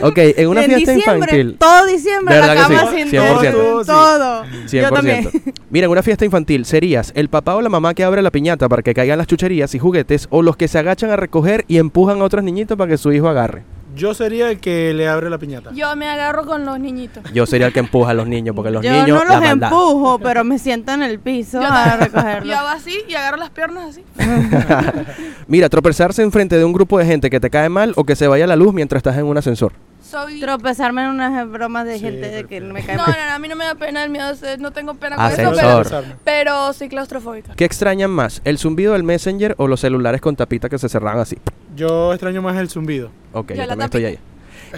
Ok, 0.01 0.17
en 0.17 0.47
una 0.47 0.63
en 0.63 0.71
fiesta 0.71 0.91
diciembre, 0.93 1.37
infantil. 1.37 1.57
todo 1.59 1.85
diciembre 1.85 2.39
la 2.39 2.55
cama 2.55 2.91
sí, 2.91 2.97
sin 2.97 3.19
100%. 3.19 3.51
todo, 3.51 3.85
todo. 3.85 4.43
Yo 4.71 4.89
también. 4.91 5.25
100%. 5.31 5.53
Mira, 5.69 5.85
en 5.85 5.91
una 5.91 6.03
fiesta 6.03 6.25
infantil, 6.25 6.65
¿serías 6.65 7.11
el 7.15 7.29
papá 7.29 7.55
o 7.55 7.61
la 7.61 7.69
mamá 7.69 7.93
que 7.93 8.03
abre 8.03 8.21
la 8.21 8.31
piñata 8.31 8.67
para 8.67 8.81
que 8.81 8.93
caigan 8.93 9.17
las 9.17 9.27
chucherías 9.27 9.73
y 9.75 9.79
juguetes 9.79 10.27
o 10.31 10.41
los 10.41 10.57
que 10.57 10.67
se 10.67 10.79
agachan 10.79 11.11
a 11.11 11.15
recoger 11.15 11.65
y 11.67 11.77
empujan 11.77 12.21
a 12.21 12.23
otros 12.23 12.43
niñitos 12.43 12.77
para 12.77 12.89
que 12.89 12.97
su 12.97 13.11
hijo 13.11 13.27
agarre? 13.29 13.63
Yo 13.95 14.13
sería 14.13 14.49
el 14.51 14.59
que 14.59 14.93
le 14.93 15.07
abre 15.07 15.29
la 15.29 15.37
piñata. 15.37 15.71
Yo 15.73 15.95
me 15.95 16.07
agarro 16.07 16.45
con 16.45 16.65
los 16.65 16.79
niñitos. 16.79 17.23
Yo 17.33 17.45
sería 17.45 17.67
el 17.67 17.73
que 17.73 17.79
empuja 17.79 18.11
a 18.11 18.13
los 18.13 18.27
niños 18.27 18.55
porque 18.55 18.71
los 18.71 18.83
Yo 18.83 18.91
niños 18.91 19.09
no 19.09 19.25
la 19.25 19.39
los 19.39 19.49
empujo, 19.63 20.19
pero 20.19 20.43
me 20.43 20.57
siento 20.59 20.91
en 20.93 21.03
el 21.03 21.19
piso 21.19 21.61
Yo 21.61 21.67
a 21.67 21.97
recogerlos. 21.97 22.47
Yo 22.47 22.57
hago 22.57 22.67
así 22.69 22.97
y 23.07 23.13
agarro 23.15 23.37
las 23.37 23.49
piernas 23.49 23.89
así. 23.89 24.03
Mira, 25.47 25.69
tropezarse 25.69 26.21
enfrente 26.23 26.57
de 26.57 26.63
un 26.65 26.73
grupo 26.73 26.97
de 26.99 27.05
gente 27.05 27.29
que 27.29 27.39
te 27.39 27.49
cae 27.49 27.69
mal 27.69 27.93
o 27.95 28.03
que 28.03 28.15
se 28.15 28.27
vaya 28.27 28.47
la 28.47 28.55
luz 28.55 28.73
mientras 28.73 28.99
estás 28.99 29.17
en 29.17 29.25
un 29.25 29.37
ascensor. 29.37 29.73
Soy... 30.01 30.41
Tropezarme 30.41 31.03
en 31.03 31.09
unas 31.11 31.49
bromas 31.49 31.85
de 31.85 31.93
Sí, 31.95 32.01
gente 32.01 32.29
de 32.29 32.43
que 32.45 32.59
me 32.59 32.83
cae 32.83 32.97
No, 32.97 33.03
mal. 33.03 33.15
no, 33.17 33.25
no, 33.29 33.31
a 33.35 33.39
mí 33.39 33.47
no 33.47 33.55
me 33.55 33.63
da 33.65 33.75
pena 33.75 34.03
el 34.03 34.09
miedo, 34.09 34.33
no 34.59 34.71
tengo 34.71 34.93
pena 34.95 35.15
con 35.15 35.25
Ascensor. 35.25 35.85
eso, 35.85 36.03
pero, 36.25 36.73
soy 36.73 36.89
claustrofóbica. 36.89 37.53
¿Qué 37.55 37.63
extrañan 37.65 38.11
más? 38.11 38.41
¿El 38.43 38.57
zumbido 38.57 38.93
del 38.93 39.03
Messenger 39.03 39.55
o 39.57 39.67
los 39.67 39.79
celulares 39.79 40.19
con 40.19 40.35
tapita 40.35 40.67
que 40.67 40.77
se 40.77 40.89
cerran 40.89 41.17
así? 41.19 41.37
Yo 41.75 42.13
extraño 42.13 42.41
más 42.41 42.57
el 42.57 42.69
zumbido. 42.69 43.09
Ok, 43.33 43.49
Yo 43.51 43.55
yo, 43.55 43.67
también 43.67 43.85
estoy 43.85 44.05
ahí. 44.05 44.19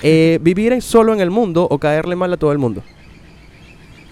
Eh, 0.02 0.40
¿Vivir 0.42 0.74
en- 0.74 0.82
solo 0.82 1.14
en 1.14 1.20
el 1.22 1.32
mundo 1.32 1.68
o 1.70 1.78
caerle 1.78 2.16
mal 2.16 2.32
a 2.34 2.38
todo 2.38 2.52
el 2.52 2.58
mundo? 2.58 2.84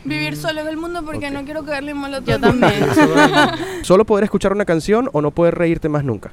Vivir 0.04 0.36
solo 0.36 0.62
en 0.62 0.68
el 0.68 0.78
mundo 0.78 1.04
porque 1.06 1.30
no 1.30 1.44
quiero 1.46 1.64
caerle 1.64 1.94
mal 1.94 2.14
a 2.14 2.22
todo 2.22 2.38
Yo 2.40 2.48
el 2.48 2.54
mundo. 2.54 2.68
también. 2.68 3.60
¿Solo 3.84 4.06
poder 4.06 4.24
escuchar 4.24 4.52
una 4.52 4.66
canción 4.66 5.10
o 5.14 5.22
no 5.22 5.30
poder 5.32 5.56
reírte 5.56 5.90
más 5.90 6.04
nunca? 6.04 6.32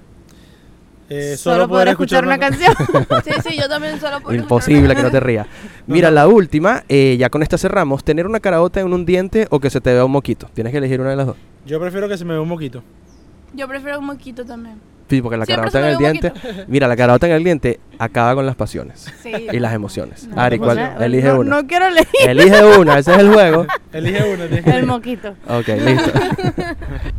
Eh, 1.11 1.37
Solo 1.39 1.69
poder 1.69 1.89
escuchar 1.89 2.25
una 2.25 2.39
canción. 2.39 2.75
Sí, 3.25 3.31
sí, 3.47 3.57
yo 3.59 3.67
también 3.69 3.99
solo 3.99 4.21
puedo 4.21 4.37
Imposible 4.37 4.95
que 4.95 5.03
no 5.03 5.11
te 5.11 5.21
rías. 5.21 5.47
Mira, 5.87 6.11
la 6.11 6.29
última, 6.29 6.85
eh, 6.89 7.17
ya 7.19 7.31
con 7.31 7.43
esta 7.43 7.57
cerramos. 7.57 8.05
¿Tener 8.05 8.27
una 8.27 8.41
caraota 8.41 8.81
en 8.81 8.93
un 8.93 9.07
diente 9.07 9.47
o 9.51 9.59
que 9.61 9.71
se 9.71 9.81
te 9.81 9.93
vea 9.93 10.05
un 10.05 10.13
moquito? 10.13 10.51
Tienes 10.55 10.71
que 10.71 10.79
elegir 10.79 11.01
una 11.01 11.11
de 11.11 11.17
las 11.17 11.27
dos. 11.27 11.37
Yo 11.67 11.81
prefiero 11.81 12.09
que 12.09 12.17
se 12.19 12.25
me 12.25 12.33
vea 12.33 12.41
un 12.43 12.49
moquito. 12.49 12.83
Yo 13.55 13.67
prefiero 13.69 13.99
un 14.01 14.07
moquito 14.07 14.45
también. 14.45 14.77
Sí, 15.09 15.23
porque 15.23 15.37
la 15.39 15.47
Siempre 15.47 15.71
caraota 15.71 15.81
en 15.81 15.93
el 15.93 15.99
diente... 15.99 16.33
Mira, 16.69 16.87
la 16.89 16.97
caraota 16.97 17.27
en 17.27 17.33
el 17.33 17.45
diente 17.45 17.81
acaba 17.99 18.35
con 18.35 18.47
las 18.47 18.55
pasiones 18.57 19.13
Sí. 19.23 19.33
y 19.53 19.59
las 19.59 19.73
emociones. 19.75 20.29
No, 20.29 20.41
Ari, 20.41 20.59
¿cuál? 20.59 20.77
no, 20.99 21.05
Elige 21.05 21.29
no, 21.29 21.41
una. 21.41 21.57
No 21.63 21.67
quiero 21.67 21.87
elegir 21.87 22.29
Elige 22.29 22.65
una, 22.79 22.99
ese 22.99 23.13
es 23.13 23.19
el 23.19 23.33
juego. 23.33 23.67
Elige 23.93 24.23
una. 24.35 24.45
el 24.45 24.53
elegir. 24.53 24.87
moquito. 24.87 25.35
Ok, 25.49 25.69
listo. 25.69 26.11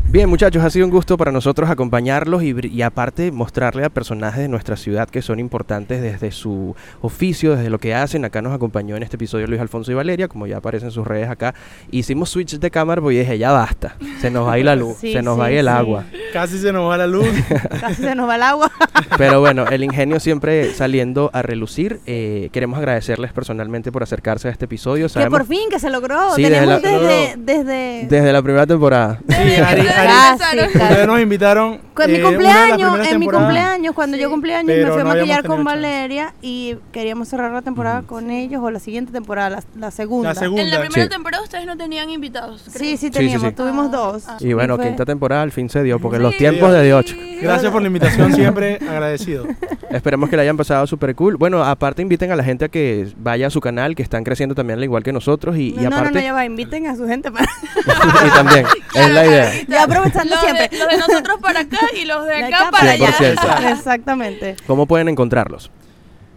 Bien, 0.06 0.28
muchachos, 0.30 0.64
ha 0.64 0.70
sido 0.70 0.86
un 0.86 0.92
gusto 0.92 1.18
para 1.18 1.32
nosotros 1.32 1.70
acompañarlos 1.70 2.42
y, 2.44 2.82
aparte 2.82 3.32
mostrarle 3.32 3.86
a 3.86 3.90
personajes 3.90 4.42
de 4.42 4.48
nuestra 4.48 4.76
ciudad 4.76 5.08
que 5.10 5.22
son 5.22 5.40
importantes 5.40 6.02
desde 6.02 6.32
su 6.32 6.76
oficio, 7.02 7.56
desde 7.56 7.70
lo 7.70 7.78
que 7.80 7.94
hacen. 7.94 8.26
Acá 8.26 8.42
nos 8.42 8.54
acompañó 8.54 8.96
en 8.96 9.04
este 9.04 9.18
episodio 9.18 9.46
Luis 9.48 9.62
Alfonso 9.62 9.92
y 9.92 9.96
Valeria, 9.96 10.28
como 10.28 10.48
ya 10.48 10.58
aparecen 10.58 10.88
en 10.88 10.92
sus 10.92 11.06
redes 11.06 11.30
acá. 11.30 11.54
Hicimos 11.92 12.30
switch 12.30 12.58
de 12.60 12.72
cámara 12.72 13.02
porque 13.02 13.20
dije, 13.20 13.38
ya 13.38 13.52
basta, 13.52 13.96
se 14.20 14.32
nos 14.32 14.48
va 14.48 14.54
a 14.54 14.60
ir 14.60 14.66
la 14.66 14.76
luz, 14.76 14.98
Sí, 15.00 15.14
se 15.14 15.22
nos 15.22 15.36
sí, 15.36 15.40
va 15.42 15.46
a 15.48 15.52
ir 15.52 15.60
el 15.60 15.66
sí. 15.66 15.72
agua. 15.72 16.06
Casi 16.34 16.58
se 16.60 16.72
nos 16.72 16.90
va 16.90 16.98
la 16.98 17.08
luz. 17.08 17.28
Casi 17.82 18.02
se 18.04 18.16
nos 18.16 18.28
va 18.30 18.36
el 18.36 18.44
agua. 18.44 18.72
Pero 19.18 19.40
bueno, 19.40 19.66
el 19.68 19.84
ingenio 19.84 20.20
siempre 20.20 20.74
saliendo 20.74 21.30
a 21.34 21.42
relucir. 21.42 22.00
Eh, 22.06 22.50
queremos 22.52 22.78
agradecerles 22.80 23.34
personalmente 23.34 23.92
por 23.92 24.04
acercarse 24.04 24.48
a 24.48 24.52
este 24.52 24.66
episodio. 24.66 25.06
Que 25.08 25.14
Sabemos 25.14 25.40
por 25.40 25.48
fin, 25.48 25.70
que 25.70 25.80
se 25.80 25.90
logró. 25.90 26.36
Sí, 26.36 26.44
desde 26.44 26.56
Tenemos 26.60 26.82
la- 26.84 26.90
desde, 26.90 27.36
desde, 27.38 28.08
desde 28.10 28.34
la 28.34 28.42
primera 28.42 28.68
temporada. 28.68 29.20
Sí, 29.28 29.34
Ari, 29.36 29.88
Ari, 29.88 29.88
Casi, 29.88 30.60
ustedes 30.78 31.08
nos 31.08 31.20
invitaron. 31.20 31.80
Con 31.94 32.08
mi 32.12 32.18
eh, 32.18 32.22
las 32.22 32.30
cumpleaños, 32.30 33.08
en 33.08 33.20
mi 33.20 33.28
cumpleaños, 33.28 33.94
cuando 33.96 34.16
Sí. 34.18 34.22
yo 34.24 34.30
cumpleaños 34.30 34.68
me 34.68 34.86
fui 34.92 35.02
a 35.02 35.04
no 35.04 35.10
maquillar 35.10 35.44
con 35.44 35.58
chance. 35.58 35.64
Valeria 35.64 36.34
y 36.42 36.76
queríamos 36.92 37.28
cerrar 37.28 37.52
la 37.52 37.62
temporada 37.62 38.04
con 38.04 38.30
ellos 38.30 38.62
o 38.64 38.72
la 38.72 38.80
siguiente 38.80 39.12
temporada, 39.12 39.50
la, 39.50 39.64
la 39.78 39.92
segunda. 39.92 40.30
La 40.30 40.36
segunda. 40.36 40.64
En 40.64 40.72
la 40.72 40.80
primera 40.82 41.04
Sí. 41.04 41.10
temporada 41.10 41.44
ustedes 41.44 41.66
no 41.66 41.76
tenían 41.78 42.10
invitados. 42.10 42.64
creo. 42.72 42.80
Sí, 42.80 42.92
sí 42.98 43.08
sí, 43.08 43.12
teníamos, 43.12 43.50
sí. 43.50 43.56
tuvimos 43.56 43.88
Ah, 43.88 43.92
dos. 43.98 44.24
ah. 44.28 44.38
Y 44.40 44.54
bueno, 44.54 44.76
fue- 44.78 44.86
quinta 44.88 45.06
temporada 45.06 45.42
al 45.42 45.52
fin 45.52 45.70
se 45.70 45.84
dio, 45.84 46.00
porque 46.00 46.19
Sí. 46.20 46.24
los 46.24 46.38
tiempos 46.38 46.72
de 46.74 46.84
Dios. 46.84 47.16
Gracias 47.42 47.72
por 47.72 47.82
la 47.82 47.88
invitación, 47.88 48.34
siempre 48.34 48.76
agradecido. 48.90 49.46
Esperemos 49.90 50.30
que 50.30 50.36
la 50.36 50.42
hayan 50.44 50.58
pasado 50.58 50.86
súper 50.86 51.16
cool. 51.16 51.38
Bueno, 51.38 51.64
aparte 51.64 52.02
inviten 52.02 52.32
a 52.32 52.36
la 52.36 52.44
gente 52.44 52.66
a 52.66 52.68
que 52.70 53.08
vaya 53.18 53.48
a 53.48 53.50
su 53.50 53.62
canal, 53.62 53.96
que 53.96 54.04
están 54.04 54.24
creciendo 54.24 54.54
también 54.54 54.78
al 54.78 54.84
igual 54.84 55.04
que 55.04 55.14
nosotros. 55.14 55.56
Y, 55.58 55.70
y 55.70 55.72
No, 55.72 55.84
no, 55.84 55.90
no, 55.90 55.96
aparte... 55.98 56.22
ya 56.22 56.34
va, 56.34 56.46
inviten 56.46 56.86
a 56.88 56.96
su 56.96 57.08
gente 57.08 57.32
para... 57.32 57.46
y 58.28 58.30
también, 58.32 58.66
es 58.94 59.10
la 59.12 59.26
idea. 59.26 59.52
Ya 59.68 59.84
aprovechando 59.84 60.36
Los 60.36 60.40
siempre. 60.42 60.68
de, 60.70 60.78
los 60.78 60.88
de 60.90 60.98
nosotros 60.98 61.38
para 61.42 61.62
acá 61.62 61.80
y 62.00 62.06
los 62.06 62.26
de 62.26 62.34
De 62.36 62.44
acá, 62.46 62.68
acá 62.68 62.72
para 62.72 62.92
allá. 62.92 63.08
100%. 63.14 63.72
Exactamente. 63.72 64.56
¿Cómo 64.68 64.86
pueden 64.86 65.08
encontrarlos? 65.10 65.72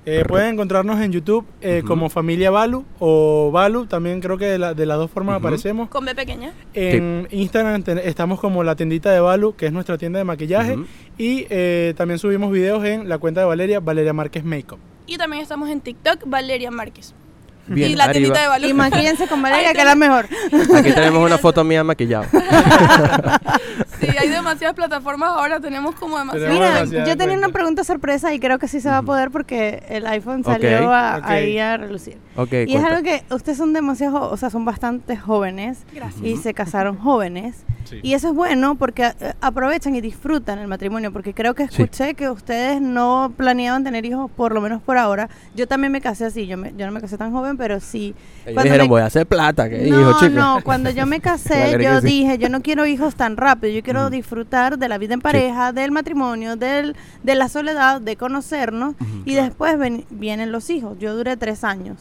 Eh, 0.05 0.25
pueden 0.27 0.55
encontrarnos 0.55 1.01
en 1.01 1.13
YouTube 1.13 1.45
eh, 1.61 1.83
como 1.87 2.09
Familia 2.11 2.51
Balu 2.51 2.85
o 2.99 3.51
Balu, 3.53 3.87
también 3.87 4.21
creo 4.21 4.37
que 4.37 4.47
de, 4.47 4.59
la- 4.59 4.75
de 4.75 4.85
las 4.85 4.99
dos 4.99 5.11
formas 5.11 5.37
aparecemos. 5.37 5.89
Con 5.91 6.05
B 6.05 6.15
pequeña. 6.15 6.53
En 6.75 7.29
Instagram 7.31 7.83
ten- 7.85 7.99
estamos 7.99 8.41
como 8.41 8.65
la 8.65 8.75
tiendita 8.75 9.13
de 9.13 9.21
Balu, 9.21 9.55
que 9.55 9.67
es 9.67 9.73
nuestra 9.73 9.99
tienda 9.99 10.19
de 10.19 10.25
maquillaje. 10.25 10.77
Y 11.19 11.47
eh, 11.51 11.95
también 11.97 12.19
subimos 12.19 12.51
videos 12.51 12.85
en 12.85 13.09
la 13.09 13.19
cuenta 13.19 13.43
de 13.43 13.47
Valeria, 13.47 13.79
Valeria 13.79 14.13
Márquez 14.13 14.43
Makeup. 14.45 14.79
Y 15.07 15.19
también 15.19 15.43
estamos 15.43 15.69
en 15.69 15.81
TikTok, 15.81 16.25
Valeria 16.27 16.71
Márquez. 16.71 17.15
Bien, 17.67 17.91
y 17.91 17.95
la 17.95 18.05
arriba. 18.05 18.13
tiendita 18.13 18.41
de 18.43 18.49
valor. 18.49 18.69
Y 18.71 18.75
maquillense 18.75 19.27
con 19.29 19.41
Valeria, 19.43 19.73
que 19.73 19.79
es 19.81 19.85
la 19.85 19.95
mejor. 19.95 20.27
Aquí 20.77 20.93
tenemos 20.93 21.25
una 21.25 21.39
foto 21.39 21.63
mía 21.65 21.85
maquillada. 21.85 22.27
Sí, 24.01 24.09
hay 24.19 24.29
demasiadas 24.29 24.75
plataformas 24.75 25.29
ahora, 25.31 25.61
tenemos 25.61 25.95
como 25.95 26.19
demasiadas. 26.19 26.53
Mira, 26.53 26.75
demasiada 26.75 27.05
yo 27.07 27.13
tenía 27.17 27.27
cuenta. 27.35 27.47
una 27.47 27.53
pregunta 27.53 27.85
sorpresa 27.85 28.35
y 28.35 28.41
creo 28.41 28.59
que 28.59 28.67
sí 28.67 28.81
se 28.81 28.89
va 28.89 28.99
a 28.99 29.03
poder 29.03 29.31
porque 29.31 29.85
el 29.89 30.07
iPhone 30.09 30.43
salió 30.43 30.93
a- 30.93 31.19
Ok. 31.19 31.25
ahí 31.27 31.59
a 31.59 31.77
relucir. 31.77 32.19
Ok, 32.37 32.53
Y 32.53 32.57
es 32.57 32.67
cuenta. 32.81 32.89
algo 32.89 33.03
que 33.05 33.23
ustedes 33.33 33.59
son 33.59 33.73
demasiado, 33.73 34.29
o 34.29 34.37
sea, 34.37 34.51
son 34.51 34.65
bastante 34.65 35.17
jóvenes 35.17 35.85
Gracias. 35.95 36.21
y 36.25 36.37
se 36.37 36.53
casaron 36.53 36.97
jóvenes. 36.99 37.65
Sí. 37.85 38.01
Y 38.03 38.15
eso 38.15 38.29
es 38.29 38.35
bueno 38.35 38.75
porque 38.77 39.13
eh, 39.21 39.35
aprovechan 39.41 39.95
y 39.95 40.01
disfrutan 40.01 40.59
el 40.59 40.67
matrimonio, 40.67 41.13
porque 41.13 41.33
creo 41.35 41.55
que 41.55 41.69
Sí. 41.69 41.83
escuché 41.83 42.15
que 42.15 42.29
ustedes 42.31 42.81
no 42.81 43.33
planeaban 43.37 43.85
tener 43.85 44.05
hijos, 44.05 44.31
por 44.31 44.53
lo 44.53 44.61
menos 44.61 44.83
por 44.83 44.99
ahora. 44.99 45.29
Yo 45.55 45.69
también 45.69 45.93
me 45.93 46.01
casé 46.01 46.25
así, 46.25 46.47
yo, 46.47 46.57
me- 46.57 46.73
yo 46.77 46.87
no 46.87 46.93
me 46.93 47.01
casé 47.01 47.19
tan 47.19 47.31
joven, 47.33 47.57
pero 47.63 47.79
sí. 47.79 48.13
Ellos 48.45 48.55
Cuando 48.55 48.63
dijeron, 48.65 48.87
me- 48.87 48.91
voy 48.91 49.01
a 49.03 49.07
hacer 49.07 49.25
plata. 49.25 49.69
¿Qué 49.71 49.79
no, 49.89 49.99
dijo, 49.99 50.13
chico? 50.19 50.31
no, 50.33 50.61
cuando 50.65 50.91
yo 50.91 51.07
me 51.07 51.21
casé, 51.29 51.71
yo 51.73 51.79
que 51.79 52.01
sí. 52.01 52.07
dije, 52.09 52.39
yo 52.39 52.49
no 52.49 52.61
quiero 52.61 52.87
hijos 52.87 53.15
tan 53.15 53.37
rápido, 53.37 53.73
yo 53.73 53.85
quiero 53.85 54.01
Ujú. 54.03 54.11
disfrutar 54.11 54.79
de 54.79 54.89
la 54.89 54.99
vida 54.99 55.15
en 55.15 55.21
pareja, 55.21 55.71
del 55.73 55.93
matrimonio, 55.93 56.57
del, 56.57 56.97
de 57.23 57.35
la 57.37 57.49
soledad, 57.49 58.01
de 58.01 58.17
conocernos, 58.17 58.97
y 59.25 59.35
después 59.35 59.79
ven- 59.79 60.05
vienen 60.11 60.51
los 60.51 60.71
hijos. 60.71 60.99
Yo 60.99 61.15
duré 61.15 61.37
tres 61.37 61.63
años 61.63 61.99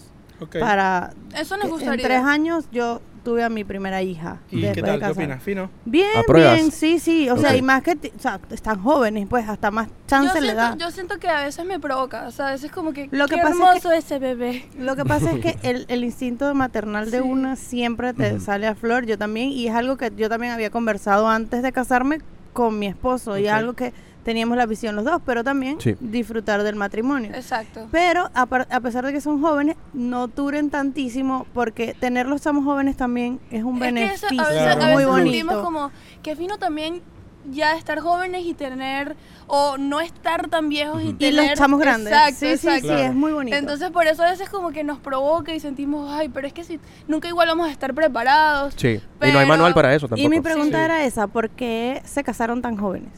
para... 0.60 1.14
Eso 1.36 1.56
nos 1.58 1.66
en 1.66 1.72
gustaría. 1.72 2.04
tres 2.04 2.24
años 2.24 2.66
yo 2.72 3.02
tuve 3.24 3.44
a 3.44 3.50
mi 3.50 3.64
primera 3.64 4.02
hija. 4.02 4.40
¿Y 4.50 4.62
qué 4.72 4.82
tal? 4.82 5.00
¿Qué 5.00 5.06
opinas? 5.08 5.44
¿Fino? 5.44 5.70
Bien, 5.86 6.08
¿Apruebas? 6.18 6.56
bien, 6.56 6.72
sí, 6.72 7.00
sí. 7.00 7.30
O 7.30 7.38
sea, 7.38 7.56
y 7.56 7.62
más 7.62 7.84
que, 7.84 7.92
o 7.94 8.20
sea, 8.20 8.40
están 8.52 8.82
jóvenes, 8.82 9.28
pues 9.30 9.48
hasta 9.48 9.72
más 9.72 9.88
Yo 9.88 9.94
chance 10.08 10.42
le 10.42 10.48
siento, 10.48 10.62
da. 10.62 10.76
yo 10.78 10.92
siento 10.92 11.20
que 11.20 11.28
a 11.28 11.44
veces 11.44 11.66
me 11.66 11.80
provoca, 11.80 12.28
o 12.28 12.32
sea, 12.32 12.48
a 12.50 12.52
veces 12.52 12.72
como 12.72 12.94
que 12.94 13.08
Lo 13.12 13.28
que 13.28 13.36
qué 13.36 13.42
pasa 13.42 13.54
es 13.54 13.60
hermoso 13.86 13.92
ese 13.92 14.20
bebé. 14.20 14.66
Lo 14.78 14.96
que 14.96 15.06
pasa 15.06 15.32
es 15.32 15.40
que 15.40 15.58
el, 15.70 15.86
el 15.88 16.04
instinto 16.04 16.54
maternal 16.56 17.12
de 17.12 17.20
Sí. 17.22 17.24
una 17.28 17.56
siempre 17.56 18.14
te 18.14 18.40
sale 18.40 18.68
a 18.68 18.76
flor. 18.76 19.06
Yo 19.06 19.18
también, 19.18 19.50
y 19.50 19.68
es 19.68 19.76
algo 19.76 19.98
que 19.98 20.12
yo 20.18 20.28
también 20.30 20.54
había 20.54 20.70
conversado 20.70 21.28
antes 21.28 21.62
de 21.64 21.72
casarme 21.72 22.20
con 22.54 22.78
mi 22.80 22.88
esposo, 22.88 23.38
y 23.38 23.48
algo 23.48 23.74
que 23.74 23.94
teníamos 24.24 24.58
la 24.58 24.66
visión 24.66 24.96
los 24.96 25.06
dos, 25.06 25.22
pero 25.26 25.44
también 25.44 25.80
Sí. 25.82 25.96
disfrutar 26.00 26.64
del 26.64 26.76
matrimonio. 26.76 27.32
Exacto. 27.34 27.88
Pero 27.92 28.30
a, 28.34 28.42
a 28.44 28.80
pesar 28.80 29.06
de 29.06 29.12
que 29.14 29.22
son 29.22 29.42
jóvenes, 29.42 29.76
no 29.94 30.28
duren 30.28 30.70
tantísimo 30.70 31.46
porque 31.54 31.96
tenerlos 32.00 32.38
estamos 32.38 32.64
jóvenes 32.66 32.98
también 32.98 33.40
es 33.52 33.64
un 33.64 33.82
Es 33.82 33.94
que 33.94 34.04
eso, 34.06 34.28
beneficio 34.28 34.42
a 34.42 34.48
veces, 34.50 34.62
Claro. 34.64 34.82
a 34.82 34.86
muy 34.88 34.96
veces 34.96 35.08
bonito. 35.08 35.32
sentimos 35.38 35.64
como 35.64 35.92
que 36.22 36.36
fino 36.36 36.58
también 36.58 37.02
ya 37.50 37.76
estar 37.76 38.00
jóvenes 38.00 38.46
y 38.46 38.54
tener 38.54 39.16
o 39.48 39.76
no 39.80 40.00
estar 40.00 40.48
tan 40.50 40.70
viejos 40.70 41.02
y 41.02 41.06
Ujú. 41.06 41.16
y 41.16 41.32
tener 41.32 41.50
los 41.50 41.58
chamos 41.60 41.80
grandes. 41.80 42.14
Exacto, 42.14 42.36
sí, 42.40 42.58
sí, 42.58 42.82
sí, 42.82 42.88
es 42.94 43.14
muy 43.16 43.32
bonito. 43.32 43.58
Entonces 43.58 43.90
por 43.90 44.06
eso 44.06 44.22
a 44.22 44.30
veces 44.30 44.48
como 44.48 44.70
que 44.72 44.84
nos 44.84 45.00
provoca 45.00 45.52
y 45.54 45.60
sentimos, 45.60 46.08
ay, 46.12 46.30
pero 46.30 46.46
es 46.46 46.54
que 46.54 46.64
si 46.64 46.80
nunca 47.08 47.28
igual 47.28 47.48
vamos 47.48 47.68
a 47.68 47.72
estar 47.72 47.96
preparados. 47.96 48.76
Sí. 48.78 49.02
y 49.24 49.32
no 49.32 49.40
hay 49.40 49.48
manual 49.48 49.74
para 49.74 49.94
eso 49.96 50.08
tampoco. 50.08 50.24
y 50.24 50.30
mi 50.30 50.40
pregunta 50.42 50.78
Sí. 50.78 50.84
era 50.84 51.04
esa, 51.04 51.26
¿por 51.26 51.50
qué 51.50 52.04
se 52.06 52.24
casaron 52.24 52.62
tan 52.62 52.78
jóvenes? 52.78 53.10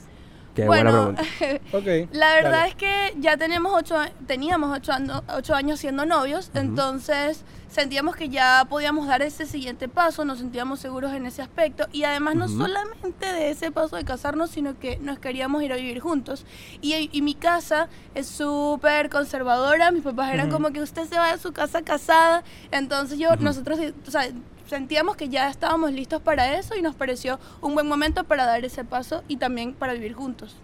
Qué 0.55 0.65
buena 0.65 0.91
bueno, 0.91 1.15
pregunta. 1.15 1.67
Ok. 1.77 2.09
La 2.11 2.33
verdad 2.35 2.51
dale. 2.51 2.69
es 2.69 2.75
que 2.75 3.13
ya 3.19 3.37
tenemos 3.37 3.73
ocho, 3.75 3.95
teníamos 4.27 4.75
ocho, 4.77 4.91
ano- 4.91 5.23
ocho 5.35 5.55
años 5.55 5.79
siendo 5.79 6.05
novios, 6.05 6.51
entonces 6.53 7.43
sentíamos 7.69 8.15
que 8.15 8.29
ya 8.29 8.67
podíamos 8.69 9.07
dar 9.07 9.23
ese 9.23 9.47
siguiente 9.47 9.89
paso, 9.89 10.25
nos 10.25 10.37
sentíamos 10.37 10.79
seguros 10.79 11.11
en 11.13 11.25
ese 11.25 11.41
aspecto 11.41 11.87
y 11.91 12.03
además 12.03 12.35
no 12.35 12.47
solamente 12.47 13.25
de 13.25 13.49
ese 13.49 13.71
paso 13.71 13.95
de 13.95 14.05
casarnos, 14.05 14.51
sino 14.51 14.77
que 14.77 14.97
nos 14.97 15.17
queríamos 15.17 15.63
ir 15.63 15.73
a 15.73 15.75
vivir 15.75 15.99
juntos. 15.99 16.45
Y, 16.81 17.09
y 17.11 17.21
mi 17.23 17.33
casa 17.33 17.89
es 18.13 18.27
súper 18.27 19.09
conservadora, 19.09 19.89
mis 19.89 20.03
papás 20.03 20.31
eran 20.33 20.51
como 20.51 20.71
que 20.71 20.81
usted 20.83 21.05
se 21.07 21.17
va 21.17 21.31
de 21.31 21.39
su 21.39 21.51
casa 21.51 21.81
casada, 21.81 22.43
entonces 22.71 23.17
yo, 23.17 23.35
nosotros, 23.37 23.79
o 24.07 24.11
sea, 24.11 24.27
sentíamos 24.67 25.15
que 25.15 25.29
ya 25.29 25.49
estábamos 25.49 25.91
listos 25.91 26.21
para 26.21 26.57
eso 26.57 26.75
y 26.75 26.81
nos 26.81 26.95
pareció 26.95 27.39
un 27.61 27.73
buen 27.73 27.87
momento 27.87 28.23
para 28.23 28.45
dar 28.45 28.63
ese 28.65 28.83
paso 28.83 29.23
y 29.27 29.37
también 29.37 29.73
para 29.73 29.93
vivir 29.93 30.13
juntos. 30.13 30.55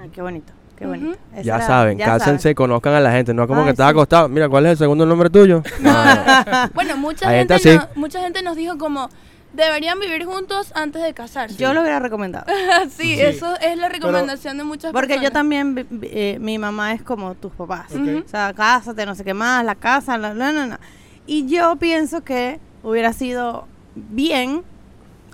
Ay, 0.00 0.08
qué 0.10 0.22
bonito, 0.22 0.52
qué 0.76 0.86
bonito. 0.86 1.18
Esa 1.32 1.42
Ya 1.42 1.56
era- 1.56 1.66
saben, 1.66 1.98
ya 1.98 2.06
cásense, 2.06 2.42
saben. 2.42 2.54
conozcan 2.56 2.94
a 2.94 3.00
la 3.00 3.12
gente. 3.12 3.34
No 3.34 3.46
como 3.46 3.60
Ay, 3.60 3.66
que 3.66 3.70
estaba 3.72 3.90
sí. 3.90 3.92
acostado. 3.92 4.28
Mira, 4.28 4.48
¿cuál 4.48 4.66
es 4.66 4.72
el 4.72 4.78
segundo 4.78 5.04
nombre 5.06 5.28
tuyo? 5.30 5.62
No, 5.80 5.92
no. 5.92 6.22
Bueno, 6.74 6.96
mucha 6.96 7.30
gente, 7.30 7.58
gente 7.58 7.76
no- 7.78 7.88
mucha 8.00 8.20
gente 8.20 8.42
nos 8.42 8.56
dijo 8.56 8.78
como 8.78 9.08
deberían 9.52 10.00
vivir 10.00 10.24
juntos 10.24 10.72
antes 10.74 11.02
de 11.02 11.12
casarse. 11.12 11.56
Yo 11.56 11.74
lo 11.74 11.82
hubiera 11.82 11.98
recomendado. 11.98 12.46
sí, 12.88 13.16
Sí. 13.16 13.20
eso 13.20 13.54
es 13.60 13.76
la 13.76 13.90
recomendación 13.90 14.56
de 14.56 14.64
muchas 14.64 14.92
Porque 14.92 15.14
yo 15.16 15.20
personas. 15.20 15.32
también, 15.34 15.74
vi- 15.74 15.86
vi- 15.90 16.08
eh, 16.10 16.38
mi 16.40 16.56
mamá 16.58 16.94
es 16.94 17.02
como 17.02 17.34
tus 17.34 17.52
papás. 17.52 17.92
Ok. 17.92 18.24
O 18.24 18.28
sea, 18.28 18.54
cásate, 18.54 19.04
no 19.04 19.14
sé 19.14 19.24
qué 19.24 19.34
más, 19.34 19.62
la 19.62 19.74
casa, 19.74 20.16
la, 20.16 20.32
no, 20.32 20.52
no, 20.54 20.66
no. 20.66 20.78
Y 21.26 21.46
yo 21.48 21.76
pienso 21.76 22.22
que 22.22 22.60
hubiera 22.82 23.12
sido 23.12 23.66
bien, 23.94 24.62